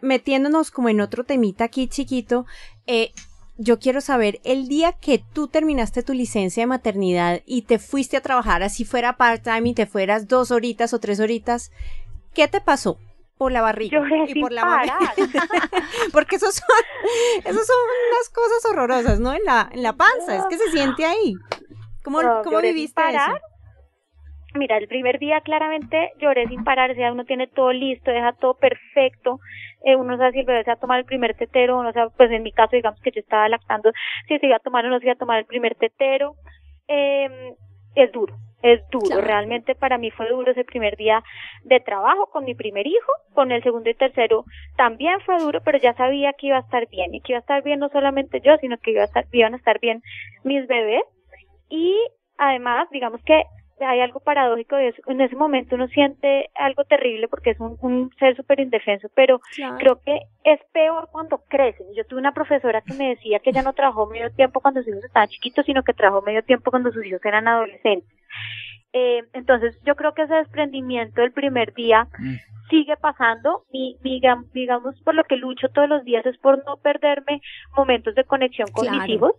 metiéndonos 0.00 0.70
como 0.70 0.90
en 0.90 1.00
otro 1.00 1.24
temita 1.24 1.64
aquí 1.64 1.88
chiquito, 1.88 2.46
eh, 2.86 3.10
yo 3.58 3.80
quiero 3.80 4.00
saber, 4.00 4.40
el 4.44 4.68
día 4.68 4.92
que 4.92 5.22
tú 5.32 5.48
terminaste 5.48 6.04
tu 6.04 6.14
licencia 6.14 6.62
de 6.62 6.68
maternidad 6.68 7.42
y 7.44 7.62
te 7.62 7.80
fuiste 7.80 8.16
a 8.16 8.22
trabajar, 8.22 8.62
así 8.62 8.84
fuera 8.84 9.16
part-time 9.16 9.70
y 9.70 9.74
te 9.74 9.86
fueras 9.86 10.28
dos 10.28 10.52
horitas 10.52 10.94
o 10.94 11.00
tres 11.00 11.18
horitas, 11.18 11.72
¿qué 12.34 12.46
te 12.46 12.60
pasó? 12.60 12.98
Por 13.36 13.52
la 13.52 13.60
barriga 13.60 14.00
y 14.26 14.40
por 14.40 14.52
la 14.52 14.62
Porque 16.12 16.36
esos 16.36 16.54
son, 16.54 16.66
esos 17.44 17.66
son 17.66 17.76
unas 18.12 18.28
cosas 18.30 18.64
horrorosas, 18.70 19.20
¿no? 19.20 19.34
En 19.34 19.44
la, 19.44 19.68
en 19.72 19.82
la 19.82 19.92
panza, 19.92 20.36
es 20.36 20.44
que 20.46 20.58
se 20.58 20.70
siente 20.72 21.04
ahí. 21.04 21.34
¿Cómo, 22.02 22.20
¿cómo 22.42 22.60
viviste 22.60 23.00
eso? 23.10 23.38
Mira, 24.54 24.78
el 24.78 24.88
primer 24.88 25.18
día 25.18 25.40
claramente 25.42 26.12
lloré 26.18 26.46
sin 26.48 26.64
parar, 26.64 26.90
o 26.90 26.94
sea, 26.94 27.12
uno 27.12 27.24
tiene 27.24 27.48
todo 27.48 27.70
listo, 27.72 28.10
deja 28.10 28.32
todo 28.32 28.54
perfecto, 28.54 29.40
eh, 29.84 29.94
uno 29.94 30.16
sabe 30.16 30.32
si 30.32 30.38
el 30.40 30.46
bebé 30.46 30.64
se 30.64 30.70
va 30.70 30.74
a 30.74 30.80
tomar 30.80 30.98
el 30.98 31.04
primer 31.04 31.34
tetero, 31.34 31.78
uno 31.78 31.92
sabe, 31.92 32.10
pues 32.16 32.30
en 32.30 32.42
mi 32.42 32.52
caso, 32.52 32.74
digamos 32.74 33.00
que 33.02 33.10
yo 33.10 33.20
estaba 33.20 33.48
lactando, 33.48 33.92
si 34.26 34.38
se 34.38 34.46
iba 34.46 34.56
a 34.56 34.60
tomar 34.60 34.86
o 34.86 34.88
no 34.88 34.98
se 34.98 35.04
iba 35.04 35.12
a 35.12 35.18
tomar 35.18 35.38
el 35.38 35.44
primer 35.44 35.74
tetero, 35.74 36.34
eh, 36.88 37.54
es 37.94 38.10
duro, 38.10 38.34
es 38.62 38.80
duro, 38.88 39.20
realmente 39.20 39.74
para 39.74 39.98
mí 39.98 40.10
fue 40.10 40.28
duro 40.30 40.50
ese 40.50 40.64
primer 40.64 40.96
día 40.96 41.22
de 41.64 41.80
trabajo 41.80 42.30
con 42.32 42.44
mi 42.44 42.54
primer 42.54 42.86
hijo, 42.86 43.12
con 43.34 43.52
el 43.52 43.62
segundo 43.62 43.90
y 43.90 43.94
tercero 43.94 44.44
también 44.78 45.20
fue 45.26 45.38
duro, 45.40 45.60
pero 45.62 45.78
ya 45.78 45.92
sabía 45.92 46.32
que 46.32 46.46
iba 46.46 46.56
a 46.56 46.60
estar 46.60 46.88
bien, 46.88 47.14
y 47.14 47.20
que 47.20 47.32
iba 47.32 47.38
a 47.38 47.40
estar 47.40 47.62
bien 47.62 47.80
no 47.80 47.90
solamente 47.90 48.40
yo, 48.40 48.56
sino 48.62 48.78
que 48.78 48.92
iba 48.92 49.02
a 49.02 49.06
estar, 49.06 49.26
iban 49.30 49.52
a 49.52 49.58
estar 49.58 49.78
bien 49.78 50.00
mis 50.42 50.66
bebés, 50.66 51.04
y 51.68 51.94
además, 52.38 52.88
digamos 52.90 53.22
que 53.24 53.42
hay 53.80 54.00
algo 54.00 54.20
paradójico 54.20 54.76
de 54.76 54.88
eso. 54.88 55.02
En 55.06 55.20
ese 55.20 55.36
momento 55.36 55.74
uno 55.74 55.88
siente 55.88 56.50
algo 56.54 56.84
terrible 56.84 57.28
porque 57.28 57.50
es 57.50 57.60
un, 57.60 58.10
ser 58.18 58.36
súper 58.36 58.60
indefenso, 58.60 59.08
pero 59.14 59.40
creo 59.78 60.00
que 60.02 60.20
es 60.44 60.60
peor 60.72 61.08
cuando 61.10 61.38
crecen. 61.48 61.86
Yo 61.96 62.04
tuve 62.04 62.20
una 62.20 62.32
profesora 62.32 62.82
que 62.82 62.94
me 62.94 63.10
decía 63.10 63.38
que 63.40 63.50
ella 63.50 63.62
no 63.62 63.72
trabajó 63.72 64.06
medio 64.06 64.30
tiempo 64.30 64.60
cuando 64.60 64.80
sus 64.80 64.90
hijos 64.90 65.04
estaban 65.04 65.28
chiquitos, 65.28 65.64
sino 65.66 65.82
que 65.82 65.94
trabajó 65.94 66.22
medio 66.22 66.42
tiempo 66.42 66.70
cuando 66.70 66.92
sus 66.92 67.04
hijos 67.04 67.24
eran 67.24 67.48
adolescentes. 67.48 68.08
Eh, 68.92 69.22
entonces, 69.34 69.78
yo 69.84 69.94
creo 69.96 70.14
que 70.14 70.22
ese 70.22 70.34
desprendimiento 70.34 71.20
del 71.20 71.32
primer 71.32 71.74
día 71.74 72.08
Mm. 72.18 72.36
Sigue 72.70 72.96
pasando 72.96 73.64
y 73.72 73.96
digam- 74.02 74.50
digamos 74.52 75.00
por 75.02 75.14
lo 75.14 75.24
que 75.24 75.36
lucho 75.36 75.68
todos 75.68 75.88
los 75.88 76.04
días 76.04 76.24
es 76.26 76.36
por 76.38 76.64
no 76.64 76.76
perderme 76.76 77.40
momentos 77.76 78.14
de 78.14 78.24
conexión 78.24 78.70
con 78.70 78.86
Claro. 78.86 79.00
mis 79.00 79.10
hijos, 79.10 79.32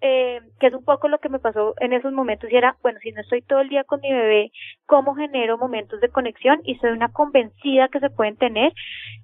eh, 0.00 0.40
que 0.58 0.66
es 0.68 0.74
un 0.74 0.84
poco 0.84 1.08
lo 1.08 1.18
que 1.18 1.28
me 1.28 1.38
pasó 1.38 1.74
en 1.80 1.92
esos 1.92 2.12
momentos 2.12 2.50
y 2.50 2.56
era, 2.56 2.76
bueno, 2.82 2.98
si 3.02 3.12
no 3.12 3.20
estoy 3.20 3.42
todo 3.42 3.60
el 3.60 3.68
día 3.68 3.84
con 3.84 4.00
mi 4.00 4.10
bebé, 4.12 4.50
¿cómo 4.86 5.14
genero 5.14 5.58
momentos 5.58 6.00
de 6.00 6.08
conexión? 6.08 6.60
Y 6.64 6.76
soy 6.76 6.90
una 6.90 7.08
convencida 7.12 7.88
que 7.88 8.00
se 8.00 8.10
pueden 8.10 8.36
tener, 8.36 8.72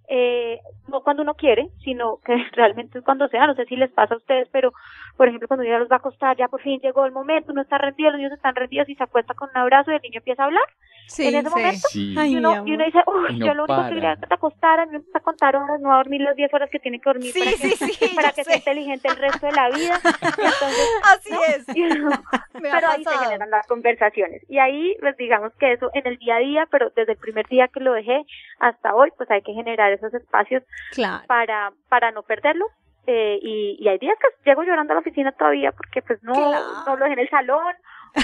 eh, 0.09 0.59
no 0.89 1.03
cuando 1.03 1.23
uno 1.23 1.35
quiere, 1.35 1.69
sino 1.85 2.19
que 2.25 2.37
realmente 2.53 2.99
es 2.99 3.05
cuando 3.05 3.29
sea, 3.29 3.47
no 3.47 3.55
sé 3.55 3.65
si 3.67 3.77
les 3.77 3.91
pasa 3.93 4.15
a 4.15 4.19
ustedes, 4.19 4.49
pero 4.53 4.73
por 5.17 5.29
ejemplo 5.29 5.49
cuando 5.49 5.65
ya 5.65 5.79
los 5.79 5.91
va 5.91 5.97
a 5.97 5.99
acostar, 5.99 6.37
ya 6.37 6.49
por 6.49 6.63
fin 6.63 6.81
llegó 6.81 7.05
el 7.07 7.13
momento, 7.13 7.53
uno 7.53 7.63
está 7.63 7.79
rendido, 7.79 8.11
los 8.11 8.19
niños 8.19 8.33
están 8.33 8.55
rendidos 8.55 8.89
y 8.89 8.95
se 8.95 9.03
acuesta 9.03 9.35
con 9.35 9.51
un 9.51 9.57
abrazo 9.57 9.91
y 9.91 9.97
el 9.97 10.03
niño 10.03 10.19
empieza 10.19 10.43
a 10.43 10.47
hablar 10.47 10.65
Sí, 11.09 11.27
en 11.27 11.37
ese 11.37 11.49
sí. 11.49 11.55
momento. 11.55 11.89
Sí. 11.91 12.15
Y 12.33 12.37
uno, 12.37 12.67
y 12.67 12.73
uno 12.75 12.85
dice, 12.85 12.99
uy, 13.07 13.39
no 13.39 13.48
yo 13.49 13.55
lo 13.55 13.65
único 13.65 13.77
para. 13.77 13.89
que 13.89 13.95
quería 13.97 14.17
que 14.17 14.27
te 14.27 14.35
acostaras, 14.35 14.89
no 14.89 14.97
empieza 14.97 15.19
a 15.19 15.23
contar 15.23 15.57
horas, 15.57 15.81
no 15.81 15.93
a 15.93 15.97
dormir 15.99 16.21
las 16.23 16.37
10 16.37 16.55
horas 16.55 16.71
que 16.71 16.79
tiene 16.79 17.01
que 17.01 17.11
dormir 17.11 17.33
Sí, 17.33 17.41
para 17.41 17.51
sí, 17.57 17.69
que, 17.71 17.77
sí, 17.93 18.13
para 18.17 18.33
que 18.33 18.45
sea 18.45 18.57
inteligente 18.57 19.09
el 19.09 19.17
resto 19.17 19.47
de 19.47 19.53
la 19.53 19.69
vida. 19.71 19.95
Entonces, 20.05 20.89
Así 21.13 21.31
¿no? 21.33 21.43
es. 21.45 21.67
Pero 22.61 22.89
ahí 22.89 23.05
se 23.05 23.19
generan 23.19 23.51
las 23.51 23.67
conversaciones. 23.67 24.43
Y 24.49 24.59
ahí, 24.59 24.97
pues 25.01 25.17
digamos 25.17 25.53
que 25.59 25.73
eso 25.73 25.91
en 25.95 26.07
el 26.07 26.17
día 26.19 26.37
a 26.37 26.39
día, 26.41 26.67
pero 26.71 26.91
desde 26.97 27.13
el 27.13 27.19
primer 27.19 27.47
día 27.47 27.69
que 27.69 27.81
lo 27.81 27.93
dejé 27.93 28.25
hasta 28.59 28.95
hoy, 28.95 29.11
pues 29.17 29.31
hay 29.31 29.43
que 29.43 29.53
generar 29.53 29.93
esos 29.93 30.13
espacios 30.15 30.63
Claro. 30.93 31.25
para, 31.27 31.73
para 31.89 32.11
no 32.11 32.23
perderlo. 32.23 32.67
Eh, 33.07 33.39
y, 33.41 33.77
y 33.81 33.89
hay 33.89 33.97
días 33.99 34.17
que 34.21 34.51
llego 34.51 34.65
llorando 34.65 34.93
a 34.93 34.97
la 34.97 35.01
oficina 35.01 35.33
todavía 35.33 35.73
porque 35.73 36.03
pues 36.03 36.23
no, 36.23 36.35
Claro. 36.35 36.65
no 36.87 36.97
lo 36.97 37.05
dejé 37.05 37.15
en 37.15 37.19
el 37.21 37.31
salón 37.31 37.75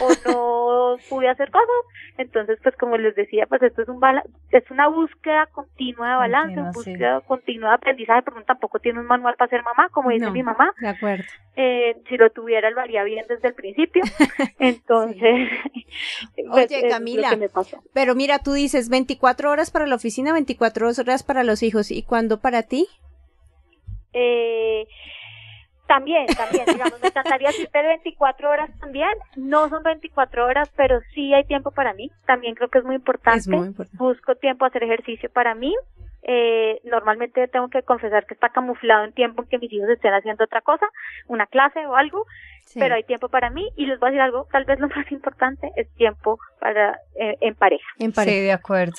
o 0.03 0.09
no 0.31 0.54
pude 1.09 1.29
hacer 1.29 1.51
cosas. 1.51 1.69
Entonces, 2.19 2.59
pues 2.63 2.77
como 2.77 2.97
les 2.97 3.15
decía, 3.15 3.47
pues 3.47 3.63
esto 3.63 3.83
es 3.83 3.89
un 3.89 4.01
bala 4.01 4.23
es 4.51 4.71
una 4.71 4.89
búsqueda 4.89 5.47
continua 5.47 6.11
de 6.11 6.17
balance, 6.17 6.61
una 6.61 6.73
sí. 6.73 6.79
búsqueda 6.79 7.21
continua 7.23 7.71
de 7.71 7.75
aprendizaje, 7.77 8.23
porque 8.23 8.39
uno 8.39 8.47
tampoco 8.47 8.79
tiene 8.79 9.01
un 9.01 9.07
manual 9.07 9.35
para 9.37 9.51
ser 9.51 9.63
mamá, 9.63 9.89
como 9.91 10.11
dice 10.11 10.27
No. 10.27 10.33
mi 10.33 10.43
mamá. 10.43 10.73
De 10.81 10.89
acuerdo. 10.89 11.25
Eh, 11.57 11.97
si 12.09 12.17
lo 12.17 12.31
tuviera, 12.31 12.71
lo 12.71 12.81
haría 12.81 13.03
bien 13.05 13.25
desde 13.29 13.49
el 13.49 13.55
principio. 13.55 14.03
Entonces, 14.59 15.49
pues, 16.37 16.71
Oye, 16.71 16.83
lo 16.83 16.89
Camila, 16.89 17.31
que 17.31 17.37
me 17.37 17.49
pasó. 17.49 17.83
Pero 17.93 18.15
mira, 18.15 18.39
tú 18.39 18.53
dices 18.53 18.89
24 18.89 19.51
horas 19.51 19.71
para 19.71 19.87
la 19.87 19.95
oficina, 19.97 20.33
24 20.33 20.89
horas 20.89 21.23
para 21.23 21.45
los 21.45 21.63
hijos. 21.63 21.91
¿Y 21.91 22.03
cuándo 22.03 22.41
para 22.41 22.63
ti? 22.63 22.87
Eh, 24.13 24.87
también, 25.87 26.27
también, 26.27 26.65
digamos, 26.67 27.01
me 27.03 27.09
encantaría 27.09 27.49
decirte 27.49 27.83
24 27.83 28.51
horas 28.51 28.71
también. 28.81 29.11
No 29.37 29.69
son 29.69 29.83
24 29.83 30.47
horas, 30.47 30.71
pero 30.77 31.01
sí 31.15 31.35
hay 31.35 31.45
tiempo 31.45 31.71
para 31.71 31.93
mí. 31.95 32.11
También 32.27 32.55
creo 32.55 32.69
que 32.69 32.79
es 32.79 32.85
muy 32.85 32.97
importante. 32.97 33.39
Es 33.41 33.49
muy 33.49 33.67
importante. 33.69 33.97
Busco 33.99 34.35
tiempo 34.37 34.65
a 34.65 34.69
hacer 34.69 34.83
ejercicio 34.85 35.31
para 35.31 35.55
mí. 35.55 35.75
Eh, 36.27 36.81
normalmente 36.85 37.49
tengo 37.49 37.69
que 37.69 37.83
confesar 37.83 38.25
que 38.27 38.33
está 38.33 38.49
camuflado 38.49 39.05
en 39.05 39.13
tiempo 39.13 39.43
en 39.43 39.49
que 39.49 39.59
mis 39.59 39.71
hijos 39.73 39.91
estén 39.91 40.15
haciendo 40.15 40.45
otra 40.45 40.63
cosa, 40.63 40.87
una 41.29 41.47
clase 41.47 41.87
o 41.87 41.97
algo, 41.97 42.25
Sí. 42.65 42.81
pero 42.81 42.95
hay 42.95 43.03
tiempo 43.03 43.29
para 43.29 43.51
mí 43.51 43.69
y 43.77 43.85
les 43.85 44.01
voy 44.01 44.09
a 44.09 44.11
decir 44.13 44.23
algo, 44.23 44.49
tal 44.51 44.65
vez 44.65 44.81
lo 44.81 44.89
más 44.97 45.13
importante 45.13 45.71
es 45.77 45.87
tiempo 45.97 46.39
para 46.61 46.99
eh, 47.15 47.37
en 47.43 47.55
pareja. 47.55 47.85
En 47.99 48.13
pareja. 48.13 48.39
Sí, 48.39 48.43
de 48.43 48.53
acuerdo. 48.53 48.95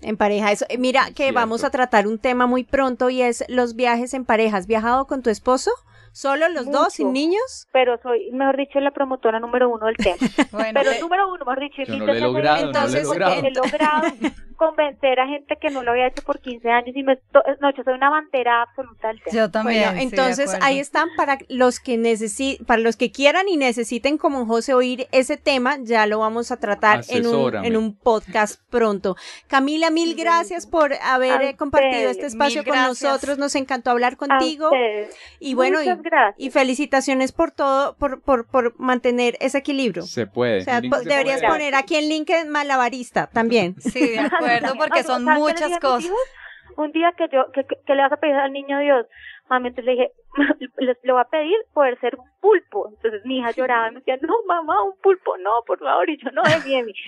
En 0.00 0.16
pareja, 0.16 0.52
eso. 0.52 0.64
Mira 0.78 1.06
que 1.08 1.24
Cierto. 1.24 1.34
vamos 1.34 1.64
a 1.64 1.70
tratar 1.70 2.06
un 2.06 2.18
tema 2.20 2.46
muy 2.46 2.62
pronto 2.62 3.10
y 3.10 3.22
es 3.22 3.44
los 3.48 3.74
viajes 3.74 4.14
en 4.14 4.24
pareja. 4.24 4.58
¿Has 4.58 4.68
viajado 4.68 5.06
con 5.06 5.22
tu 5.24 5.30
esposo? 5.30 5.72
¿Solo 6.14 6.48
los 6.48 6.70
dos, 6.70 6.92
sin 6.92 7.08
Mucho. 7.08 7.14
niños? 7.14 7.66
Pero 7.72 7.98
soy, 8.00 8.30
mejor 8.30 8.56
dicho, 8.56 8.78
la 8.78 8.92
promotora 8.92 9.40
número 9.40 9.68
uno 9.68 9.86
del 9.86 9.96
tema. 9.96 10.16
Bueno, 10.52 10.70
Pero 10.80 10.92
te- 10.92 11.00
número 11.00 11.26
uno, 11.28 11.38
mejor 11.44 11.58
dicho, 11.60 11.82
Yo 11.82 11.96
no 11.98 12.06
lo 12.06 12.12
he 12.12 12.14
a 12.14 12.18
ese 12.18 12.24
logrado, 12.24 12.56
evento, 12.62 12.80
no 12.80 12.86
lo 12.88 13.46
he 13.48 13.50
logrado. 13.50 14.02
Convencer 14.56 15.20
a 15.20 15.26
gente 15.26 15.56
que 15.60 15.70
no 15.70 15.82
lo 15.82 15.90
había 15.92 16.06
hecho 16.08 16.22
por 16.22 16.40
15 16.40 16.68
años 16.70 16.96
y 16.96 17.02
me, 17.02 17.18
no, 17.60 17.70
yo 17.76 17.82
soy 17.84 17.94
una 17.94 18.10
bandera 18.10 18.62
absoluta 18.62 19.08
del 19.08 19.22
tema. 19.22 19.36
yo 19.36 19.50
también. 19.50 19.84
Bueno, 19.84 20.00
entonces 20.00 20.54
ahí 20.62 20.78
están 20.78 21.08
para 21.16 21.38
los 21.48 21.80
que 21.80 21.96
necesi 21.96 22.58
para 22.66 22.80
los 22.82 22.96
que 22.96 23.10
quieran 23.10 23.48
y 23.48 23.56
necesiten 23.56 24.18
como 24.18 24.46
José 24.46 24.74
oír 24.74 25.06
ese 25.12 25.36
tema, 25.36 25.76
ya 25.80 26.06
lo 26.06 26.18
vamos 26.20 26.50
a 26.50 26.58
tratar 26.58 27.02
en 27.08 27.26
un, 27.26 27.64
en 27.64 27.76
un 27.76 27.94
podcast 27.96 28.60
pronto. 28.70 29.16
Camila, 29.48 29.90
mil 29.90 30.14
gracias 30.14 30.66
por 30.66 30.92
haber 31.02 31.32
A 31.32 31.50
eh, 31.50 31.56
compartido 31.56 32.10
este 32.10 32.26
espacio 32.26 32.64
con 32.64 32.76
nosotros, 32.76 33.38
nos 33.38 33.54
encantó 33.54 33.90
hablar 33.90 34.16
contigo 34.16 34.70
y 35.40 35.54
bueno, 35.54 35.78
y, 36.36 36.50
felicitaciones 36.50 37.32
por 37.32 37.50
todo, 37.50 37.96
por, 37.96 38.20
por, 38.22 38.46
por 38.46 38.78
mantener 38.78 39.36
ese 39.40 39.58
equilibrio. 39.58 40.02
Se 40.04 40.26
puede. 40.26 40.58
O 40.60 40.64
sea, 40.64 40.80
Link 40.80 40.92
po- 40.92 41.00
se 41.00 41.08
deberías 41.08 41.40
puede. 41.40 41.52
poner 41.52 41.74
aquí 41.74 41.96
en 41.96 42.08
LinkedIn 42.08 42.48
malabarista 42.48 43.28
también. 43.32 43.74
Sí, 43.80 44.08
de 44.10 44.18
acuerdo, 44.20 44.43
porque 44.76 45.02
No, 45.02 45.08
son 45.08 45.24
¿sabes 45.24 45.42
qué 45.46 45.52
le 45.52 45.64
muchas 45.68 45.80
cosas. 45.80 46.04
hijos? 46.04 46.18
Un 46.76 46.92
día 46.92 47.12
que 47.16 47.28
yo, 47.32 47.50
que, 47.52 47.64
que- 47.64 47.78
que 47.86 47.94
le 47.94 48.02
vas 48.02 48.12
a 48.12 48.16
pedir 48.16 48.34
al 48.34 48.52
niño 48.52 48.78
Dios, 48.80 49.06
mami, 49.48 49.68
entonces 49.68 49.84
le 49.84 49.92
dije, 49.92 50.12
le, 50.84 50.96
le 51.02 51.12
voy 51.12 51.20
a 51.20 51.24
pedir 51.24 51.56
poder 51.72 51.98
ser 52.00 52.16
un 52.16 52.24
pulpo. 52.40 52.88
Entonces 52.90 53.22
mi 53.24 53.38
hija 53.38 53.50
lloraba 53.52 53.88
y 53.88 53.92
me 53.92 53.98
decía, 54.00 54.16
no, 54.20 54.34
mamá, 54.46 54.82
un 54.82 54.96
pulpo, 55.02 55.36
no, 55.38 55.62
por 55.66 55.78
favor. 55.78 56.08
Y 56.10 56.18
yo, 56.22 56.30
no, 56.32 56.42
Emi, 56.44 56.74
Emi. 56.76 56.92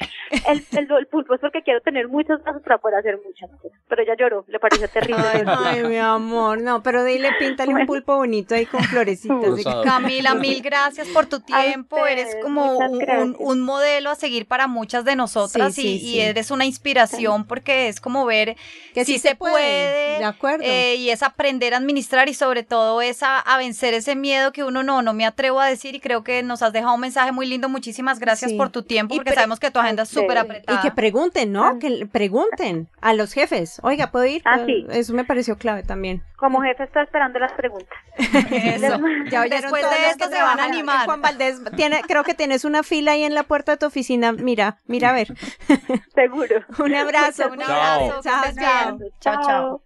El, 0.48 0.64
el, 0.76 0.90
el 0.90 1.06
pulpo 1.06 1.34
es 1.34 1.40
porque 1.40 1.62
quiero 1.62 1.80
tener 1.82 2.08
muchos 2.08 2.42
brazos 2.42 2.60
para 2.62 2.78
poder 2.78 2.98
hacer 2.98 3.18
muchas 3.24 3.48
cosas. 3.60 3.78
Pero 3.88 4.02
ella 4.02 4.14
lloró, 4.18 4.44
le 4.48 4.58
pareció 4.58 4.88
terrible. 4.88 5.22
Ay, 5.24 5.42
Ay, 5.46 5.84
mi 5.84 5.98
amor, 5.98 6.60
no, 6.60 6.82
pero 6.82 7.04
dile, 7.04 7.30
píntale 7.38 7.72
un 7.74 7.86
pulpo 7.86 8.16
bonito 8.16 8.54
ahí 8.56 8.66
con 8.66 8.82
florecitas. 8.82 9.62
Camila, 9.84 10.34
mil 10.34 10.60
gracias 10.62 11.06
por 11.08 11.26
tu 11.26 11.40
tiempo. 11.40 11.96
ustedes, 11.96 12.18
Eres 12.32 12.36
como 12.42 12.78
un, 12.78 13.36
un- 13.38 13.60
modelo 13.60 14.10
a 14.10 14.14
seguir 14.16 14.46
para 14.46 14.66
muchas 14.66 15.04
de 15.04 15.14
nosotras 15.16 15.74
Sí, 15.74 15.82
sí, 15.82 15.94
y, 15.94 15.98
sí. 16.14 16.20
eres 16.20 16.50
una 16.50 16.64
inspiración 16.64 17.44
porque 17.48 17.88
es 17.88 18.00
como 18.00 18.24
ver 18.26 18.56
Que 18.94 19.04
si 19.04 19.14
sí 19.14 19.18
se 19.18 19.28
se 19.30 19.36
puede, 19.36 19.52
puede, 19.54 20.18
de 20.18 20.24
acuerdo. 20.24 20.64
eh, 20.64 20.94
y 20.96 21.10
es 21.10 21.22
aprender 21.22 21.74
a 21.74 21.76
administrar 21.78 22.28
y 22.28 22.34
sobre 22.34 22.62
todo 22.64 23.00
es 23.02 23.22
a, 23.22 23.38
a 23.38 23.58
vencer 23.66 23.94
ese 23.94 24.14
miedo 24.16 24.52
que 24.52 24.64
uno 24.64 24.82
no, 24.82 25.02
no 25.02 25.12
me 25.12 25.26
atrevo 25.26 25.60
a 25.60 25.66
decir 25.66 25.94
y 25.94 26.00
creo 26.00 26.22
que 26.24 26.42
nos 26.42 26.62
has 26.62 26.72
dejado 26.72 26.94
un 26.94 27.00
mensaje 27.00 27.32
muy 27.32 27.46
lindo. 27.46 27.68
Muchísimas 27.68 28.18
gracias 28.18 28.52
Sí. 28.52 28.56
por 28.56 28.70
tu 28.70 28.82
tiempo 28.82 29.14
porque 29.14 29.32
sabemos 29.32 29.58
que 29.60 29.70
tu 29.70 29.78
agenda 29.78 30.04
es 30.04 30.08
súper 30.08 30.32
Y 30.32 30.34
Y 30.34 30.38
apretada. 30.40 30.80
que 30.82 30.90
pregunten, 30.92 31.52
¿no? 31.52 31.78
Que 31.78 32.06
pregunten 32.10 32.88
a 33.00 33.12
los 33.12 33.32
jefes. 33.32 33.80
Oiga, 33.82 34.10
¿puedo 34.10 34.24
ir? 34.24 34.42
Ah, 34.44 34.60
sí. 34.64 34.86
Eso 34.90 35.12
me 35.14 35.24
pareció 35.24 35.56
clave 35.58 35.82
también. 35.82 36.22
Como 36.36 36.60
jefe 36.62 36.84
estoy 36.84 37.02
esperando 37.04 37.38
las 37.38 37.52
preguntas. 37.52 37.98
Eso. 38.50 38.98
Ya 39.30 39.42
Después 39.42 39.82
de 39.90 40.10
esto 40.10 40.28
se 40.28 40.42
van 40.42 40.60
a 40.60 40.64
animar. 40.64 41.06
Juan 41.06 41.22
Valdés, 41.22 41.60
tiene, 41.76 42.02
creo 42.06 42.24
que 42.24 42.34
tienes 42.34 42.64
una 42.64 42.82
fila 42.82 43.12
ahí 43.12 43.24
en 43.24 43.34
la 43.34 43.42
puerta 43.42 43.72
de 43.72 43.78
tu 43.78 43.86
oficina. 43.86 44.32
Mira, 44.32 44.78
mira 44.86 45.10
a 45.10 45.12
ver. 45.12 45.28
Seguro. 46.14 46.56
Un 46.78 46.94
abrazo. 46.94 47.48
Un 47.48 47.62
abrazo, 47.62 48.20
Chao, 48.22 48.44
chao. 48.54 48.98
Chao, 49.20 49.42
chao. 49.46 49.82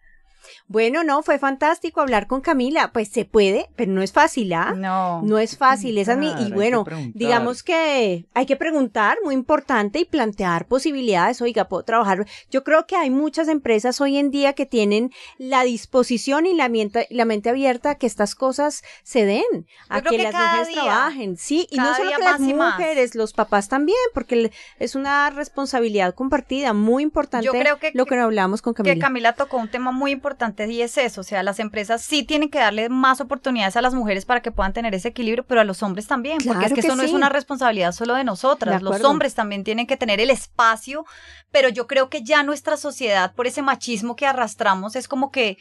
Bueno, 0.67 1.05
no, 1.05 1.23
fue 1.23 1.39
fantástico 1.39 2.01
hablar 2.01 2.27
con 2.27 2.41
Camila. 2.41 2.91
Pues 2.93 3.09
se 3.09 3.25
puede, 3.25 3.69
pero 3.77 3.93
no 3.93 4.03
es 4.03 4.13
fácil, 4.13 4.53
¿ah? 4.53 4.73
No. 4.77 5.23
No 5.23 5.39
es 5.39 5.57
fácil, 5.57 5.99
esa 5.99 6.13
es 6.13 6.19
mi, 6.19 6.29
y 6.29 6.49
que 6.49 6.55
bueno, 6.55 6.85
digamos 7.15 7.63
que 7.63 8.27
hay 8.35 8.47
que 8.47 8.57
preguntar, 8.57 9.19
muy 9.25 9.35
importante, 9.35 9.99
y 10.01 10.05
plantear 10.05 10.67
posibilidades, 10.67 11.41
oiga, 11.43 11.69
puedo 11.69 11.83
trabajar. 11.85 12.27
Yo 12.51 12.65
creo 12.65 12.87
que 12.87 12.97
hay 12.97 13.11
muchas 13.11 13.49
empresas 13.49 14.01
hoy 14.01 14.17
en 14.19 14.31
día 14.31 14.53
que 14.55 14.67
tienen 14.67 15.11
la 15.39 15.63
disposición 15.63 16.47
y 16.47 16.55
la 16.55 16.69
mente, 16.69 17.07
la 17.11 17.25
mente 17.25 17.51
abierta 17.51 17.91
a 17.91 17.95
que 17.97 18.07
estas 18.07 18.35
cosas 18.35 18.83
se 19.03 19.25
den, 19.25 19.67
a 19.89 20.01
que, 20.03 20.11
que 20.11 20.23
las 20.23 20.33
mujeres 20.35 20.69
día, 20.69 20.83
trabajen, 20.83 21.37
sí, 21.37 21.67
y 21.71 21.77
no 21.77 21.95
solo 21.97 22.11
que 22.17 22.23
las 22.25 22.41
mujeres, 22.41 23.15
los 23.15 23.33
papás 23.33 23.69
también, 23.69 23.99
porque 24.15 24.51
es 24.79 24.95
una 24.95 25.31
responsabilidad 25.31 26.15
compartida, 26.15 26.73
muy 26.73 27.03
importante 27.03 27.47
Yo 27.47 27.53
creo 27.53 27.79
que- 27.79 27.91
lo 27.95 28.07
que 28.07 28.17
hablamos 28.19 28.63
con 28.63 28.75
Camila. 28.75 28.95
Que 28.95 29.01
Camila 29.01 29.33
tocó 29.35 29.57
un 29.57 29.69
tema 29.69 29.93
muy 29.93 30.11
importante 30.13 30.40
y 30.69 30.83
es 30.83 30.97
eso, 30.99 31.21
o 31.21 31.25
sea, 31.25 31.43
las 31.43 31.59
empresas 31.61 32.03
sí 32.03 32.23
tienen 32.23 32.49
que 32.51 32.59
darle 32.59 32.89
más 32.89 33.21
oportunidades 33.21 33.77
a 33.77 33.83
las 33.83 33.95
mujeres 33.95 34.25
para 34.25 34.41
que 34.43 34.51
puedan 34.51 34.73
tener 34.73 34.95
ese 34.95 35.09
equilibrio, 35.09 35.45
pero 35.47 35.61
a 35.61 35.65
los 35.65 35.83
hombres 35.83 36.07
también, 36.07 36.39
porque 36.47 36.67
es 36.67 36.73
que, 36.73 36.81
que 36.81 36.87
eso 36.87 36.97
no 36.97 37.03
es 37.03 37.13
una 37.13 37.29
responsabilidad 37.29 37.93
solo 37.93 38.15
de 38.15 38.25
nosotras, 38.25 38.79
De 38.79 38.85
los 38.85 39.03
hombres 39.05 39.35
también 39.35 39.65
tienen 39.65 39.87
que 39.87 39.97
tener 39.97 40.19
el 40.21 40.31
espacio, 40.31 41.05
pero 41.51 41.69
yo 41.69 41.87
creo 41.87 42.09
que 42.09 42.23
ya 42.23 42.43
nuestra 42.43 42.77
sociedad, 42.77 43.33
por 43.35 43.47
ese 43.47 43.63
machismo 43.63 44.17
que 44.17 44.27
arrastramos, 44.27 44.97
es 44.97 45.09
como 45.09 45.31
que 45.31 45.59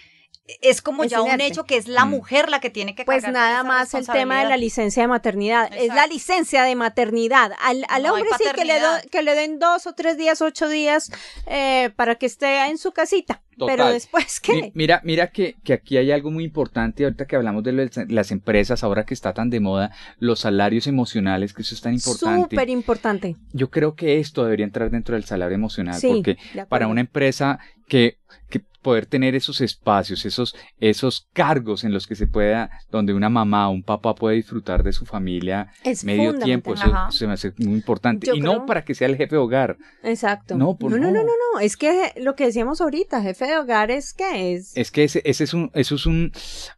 es 0.61 0.81
como 0.81 1.03
Es 1.03 1.11
ya 1.11 1.21
un 1.21 1.27
inerte. 1.27 1.45
hecho 1.45 1.63
que 1.65 1.77
es 1.77 1.87
la 1.87 2.05
Mm. 2.05 2.09
mujer 2.09 2.49
la 2.49 2.59
que 2.59 2.71
tiene 2.71 2.95
que 2.95 3.05
Pues 3.05 3.21
nada 3.21 3.59
esa 3.59 3.63
más 3.63 3.93
el 3.93 4.07
tema 4.07 4.41
de 4.41 4.49
la 4.49 4.57
licencia 4.57 5.03
de 5.03 5.07
maternidad. 5.07 5.69
Es 5.77 5.93
la 5.93 6.07
licencia 6.07 6.63
de 6.63 6.73
maternidad. 6.75 7.51
Al, 7.61 7.85
al 7.87 8.01
No 8.01 8.13
hombre 8.15 8.29
sí 8.35 8.45
que 8.55 8.65
le, 8.65 8.79
do- 8.79 9.09
que 9.11 9.21
le 9.21 9.35
den 9.35 9.59
dos 9.59 9.85
o 9.85 9.93
tres 9.93 10.17
días, 10.17 10.41
ocho 10.41 10.67
días 10.67 11.11
eh, 11.45 11.91
para 11.95 12.15
que 12.15 12.25
esté 12.25 12.65
en 12.65 12.79
su 12.79 12.91
casita. 12.93 13.43
Total. 13.59 13.77
pero 13.77 13.89
después, 13.91 14.41
Mi- 14.49 14.61
¿qué? 14.61 14.71
Mira, 14.73 15.01
mira 15.03 15.27
que, 15.27 15.55
que 15.63 15.73
aquí 15.73 15.97
hay 15.97 16.11
algo 16.11 16.31
muy 16.31 16.43
importante 16.43 17.03
ahorita 17.03 17.25
que 17.25 17.35
hablamos 17.35 17.63
de 17.63 17.73
las- 17.73 17.97
las 18.09 18.31
empresas, 18.31 18.83
ahora 18.83 19.05
que 19.05 19.13
está 19.13 19.33
tan 19.33 19.49
de 19.49 19.59
moda, 19.59 19.91
los 20.19 20.39
salarios 20.39 20.87
emocionales, 20.87 21.53
que 21.53 21.61
eso 21.61 21.75
es 21.75 21.81
tan 21.81 21.93
importante. 21.93 22.55
Súper 22.55 22.69
importante. 22.69 23.35
Yo 23.53 23.69
creo 23.69 23.95
que 23.95 24.19
esto 24.19 24.43
debería 24.43 24.65
entrar 24.65 24.89
dentro 24.91 25.15
del 25.15 25.25
salario 25.25 25.55
emocional, 25.55 25.95
Sí, 25.95 26.07
porque 26.07 26.37
para 26.67 26.87
una 26.87 27.01
empresa 27.01 27.59
que, 27.87 28.17
que 28.49 28.61
poder 28.81 29.05
tener 29.07 29.35
esos 29.35 29.59
espacios, 29.59 30.25
esos, 30.25 30.55
esos 30.79 31.27
cargos 31.33 31.83
en 31.83 31.91
los 31.91 32.07
que 32.07 32.15
se 32.15 32.27
pueda, 32.27 32.69
donde 32.89 33.13
una 33.13 33.27
mamá 33.29 33.67
o 33.67 33.71
un 33.73 33.83
papá 33.83 34.15
puede 34.15 34.37
disfrutar 34.37 34.83
de 34.83 34.93
su 34.93 35.05
familia 35.05 35.67
Es 35.83 36.05
medio 36.05 36.37
tiempo, 36.39 36.73
eso, 36.75 36.85
Ajá. 36.85 37.11
se 37.11 37.27
me 37.27 37.33
hace 37.33 37.51
muy 37.57 37.73
importante. 37.73 38.27
Yo 38.27 38.35
y 38.35 38.39
no 38.41 38.65
para 38.65 38.85
que 38.85 38.95
sea 38.95 39.07
el 39.07 39.17
jefe 39.17 39.35
de 39.35 39.41
hogar. 39.41 39.77
Exacto. 40.03 40.55
No, 40.55 40.77
no, 40.79 40.89
no. 40.97 41.11
no, 41.11 41.23
no. 41.23 41.59
Es 41.59 41.75
que 41.75 42.13
lo 42.21 42.35
que 42.35 42.45
decíamos 42.45 42.79
ahorita, 42.79 43.21
jefe 43.21 43.48
de 43.49 43.57
hogar, 43.57 43.91
es 43.91 44.13
que 44.13 44.53
es. 44.53 44.75
Es 44.77 44.91
que 44.91 45.03
ese, 45.03 45.21
ese 45.25 45.43
es 45.43 45.53
un, 45.53 45.71
eso 45.73 45.95
es 45.95 46.05
un, 46.05 46.31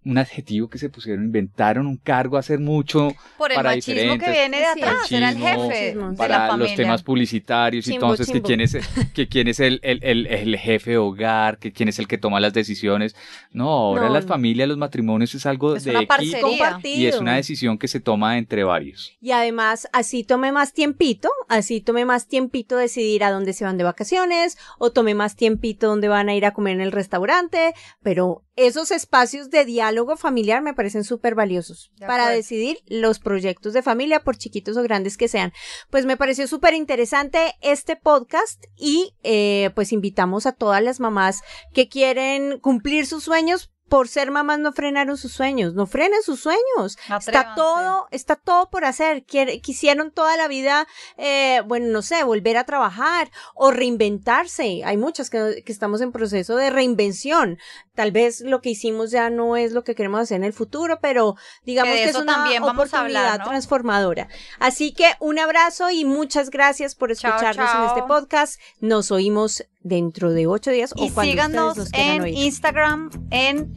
un 0.06 0.18
adjetivo 0.18 0.70
que 0.70 0.78
se 0.78 0.90
pusieron, 0.90 1.26
inventaron 1.26 1.88
un 1.88 1.98
cargo 1.98 2.38
a 2.38 2.40
hacer 2.40 2.60
mucho 2.60 3.14
Por 3.38 3.52
el 3.52 3.56
para 3.56 3.72
machismo 3.72 4.18
que 4.18 4.32
viene 4.32 4.58
de 4.60 4.66
atrás, 4.66 5.12
era 5.12 5.30
el 5.30 5.38
jefe 5.38 5.58
Machismo. 5.58 6.12
de 6.12 6.18
para 6.18 6.48
la 6.48 6.58
los 6.58 6.76
temas 6.76 7.04
publicitarios 7.04 7.88
y 7.88 7.92
Chimbo, 7.92 8.06
entonces 8.14 8.32
que 8.32 8.42
quién 8.42 8.62
es, 8.62 8.78
que 9.14 9.28
quién 9.28 9.48
es 9.48 9.60
el, 9.60 9.80
el, 9.84 10.00
el, 10.04 10.28
el 10.28 10.58
jefe 10.58 10.92
de 10.92 10.98
hogar, 10.98 11.58
que 11.58 11.72
quién 11.74 11.90
es 11.90 12.00
el 12.00 12.08
que 12.08 12.18
toma 12.18 12.40
las 12.40 12.54
decisiones. 12.54 13.16
No, 13.52 13.70
ahora 13.70 14.08
No, 14.08 14.14
las 14.14 14.26
familias, 14.26 14.68
los 14.68 14.78
matrimonios 14.78 15.36
es 15.36 15.46
algo 15.46 15.76
Es 15.76 15.84
de 15.84 15.92
una 15.92 16.00
equipo 16.00 16.16
parcería. 16.16 16.42
compartido. 16.42 16.98
y 17.00 17.06
es 17.08 17.18
una 17.20 17.36
decisión 17.36 17.78
que 17.78 17.88
se 17.88 18.00
toma 18.00 18.38
entre 18.38 18.64
varios. 18.64 19.12
Y 19.22 19.32
además, 19.32 19.88
así 19.92 20.24
tome 20.24 20.52
más 20.52 20.74
tiempito, 20.74 21.30
así 21.50 21.82
tome 21.82 22.06
más 22.06 22.28
tiempito 22.28 22.78
decidir 22.78 23.24
a 23.24 23.32
dónde 23.32 23.54
se 23.54 23.66
van 23.66 23.78
de 23.78 23.84
vacaciones, 23.84 24.58
o 24.78 24.92
tome 24.92 25.14
más 25.16 25.36
tiempito 25.36 25.88
dónde 25.88 26.08
van 26.08 26.30
a 26.30 26.36
ir 26.36 26.46
a 26.46 26.52
comer 26.54 26.61
en 26.70 26.82
el 26.82 26.92
restaurante, 26.92 27.74
pero 28.04 28.44
esos 28.56 28.92
espacios 28.92 29.50
de 29.50 29.66
diálogo 29.66 30.18
familiar 30.18 30.62
me 30.62 30.74
parecen 30.74 31.04
súper 31.04 31.34
valiosos 31.34 31.92
De 31.98 32.06
para 32.06 32.24
acuerdo. 32.24 32.38
decidir 32.38 32.78
los 32.88 33.20
proyectos 33.20 33.74
de 33.74 33.82
familia, 33.82 34.24
por 34.24 34.38
chiquitos 34.38 34.78
o 34.78 34.84
grandes 34.84 35.18
que 35.18 35.28
sean. 35.28 35.54
Pues 35.90 36.06
me 36.06 36.18
pareció 36.18 36.48
súper 36.48 36.74
interesante 36.74 37.56
este 37.62 37.96
podcast 37.96 38.64
y 38.78 39.16
eh, 39.24 39.72
pues 39.74 39.92
invitamos 39.92 40.46
a 40.46 40.52
todas 40.52 40.84
las 40.84 41.00
mamás 41.00 41.42
que 41.74 41.88
quieren 41.90 42.60
cumplir 42.60 43.06
sus 43.08 43.24
sueños. 43.24 43.72
Por 43.92 44.08
ser 44.08 44.32
mamás 44.32 44.58
no 44.60 44.72
frenaron 44.72 45.18
sus 45.18 45.34
sueños, 45.34 45.74
no 45.74 45.86
frenen 45.86 46.24
sus 46.24 46.40
sueños. 46.40 46.98
Está 47.20 47.56
todo, 47.56 48.08
está 48.12 48.38
todo 48.38 48.70
por 48.70 48.86
hacer. 48.86 49.26
Quisieron 49.26 50.12
toda 50.12 50.38
la 50.38 50.48
vida, 50.48 50.88
eh, 51.18 51.62
bueno, 51.66 51.88
no 51.88 52.02
sé, 52.02 52.24
volver 52.24 52.56
a 52.56 52.64
trabajar 52.64 53.30
o 53.54 53.70
reinventarse. 53.70 54.84
Hay 54.86 54.96
muchas 54.96 55.30
que, 55.30 55.62
que 55.66 55.74
estamos 55.74 56.00
en 56.00 56.14
proceso 56.14 56.56
de 56.56 56.70
reinvención. 56.70 57.58
Tal 57.94 58.14
vez 58.14 58.40
lo 58.40 58.62
que 58.62 58.70
hicimos 58.70 59.12
ya 59.12 59.30
no 59.30 59.58
es 59.58 59.74
lo 59.74 59.84
que 59.84 59.94
queremos 59.94 60.22
hacer 60.22 60.38
en 60.38 60.46
el 60.46 60.54
futuro, 60.54 61.00
pero 61.02 61.36
digamos 61.66 61.94
Que 61.94 62.06
es 62.06 62.16
una 62.16 62.36
también 62.36 62.62
vamos 62.62 62.94
a 62.94 63.00
oportunidad 63.00 63.26
hablar, 63.26 63.40
¿no? 63.40 63.50
transformadora. 63.50 64.30
Así 64.60 64.94
que 64.94 65.12
un 65.20 65.38
abrazo 65.38 65.90
y 65.90 66.06
muchas 66.06 66.50
gracias 66.50 66.96
por 66.96 67.14
Chao, 67.14 67.36
escucharnos 67.36 67.76
en 67.76 67.84
este 67.84 68.04
podcast. 68.04 68.58
Nos 68.80 69.12
oímos 69.12 69.66
dentro 69.84 70.32
de 70.32 70.48
ocho 70.48 70.72
días 70.72 70.94
Y 70.96 71.10
o 71.10 71.14
cuando 71.14 71.32
síganos 71.32 71.78
nos 71.78 71.94
en 71.94 72.22
oír. 72.22 72.38
Instagram, 72.38 73.10
en 73.32 73.74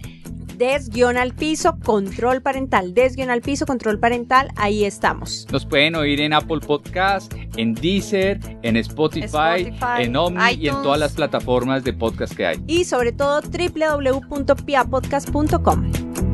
Des 0.57 0.89
guion 0.89 1.17
al 1.17 1.35
piso, 1.35 1.77
control 1.85 2.41
parental. 2.41 2.95
Des 2.95 3.17
guion 3.17 3.31
al 3.31 3.41
piso, 3.41 3.67
control 3.67 3.99
parental. 3.99 4.51
Ahí 4.57 4.85
estamos. 4.85 5.49
Nos 5.51 5.67
pueden 5.67 5.97
oír 5.97 6.21
en 6.21 6.33
Apple 6.33 6.61
Podcast, 6.61 7.35
en 7.57 7.75
Deezer, 7.75 8.39
en 8.63 8.77
Spotify, 8.77 9.27
Spotify, 9.27 10.03
en 10.03 10.15
Omni 10.17 10.53
y 10.61 10.69
en 10.69 10.81
todas 10.83 11.01
las 11.01 11.15
plataformas 11.15 11.83
de 11.83 11.93
podcast 11.93 12.35
que 12.35 12.47
hay. 12.47 12.63
Y 12.67 12.85
sobre 12.85 13.11
todo 13.13 13.41
www.piapodcast.com. 13.41 16.34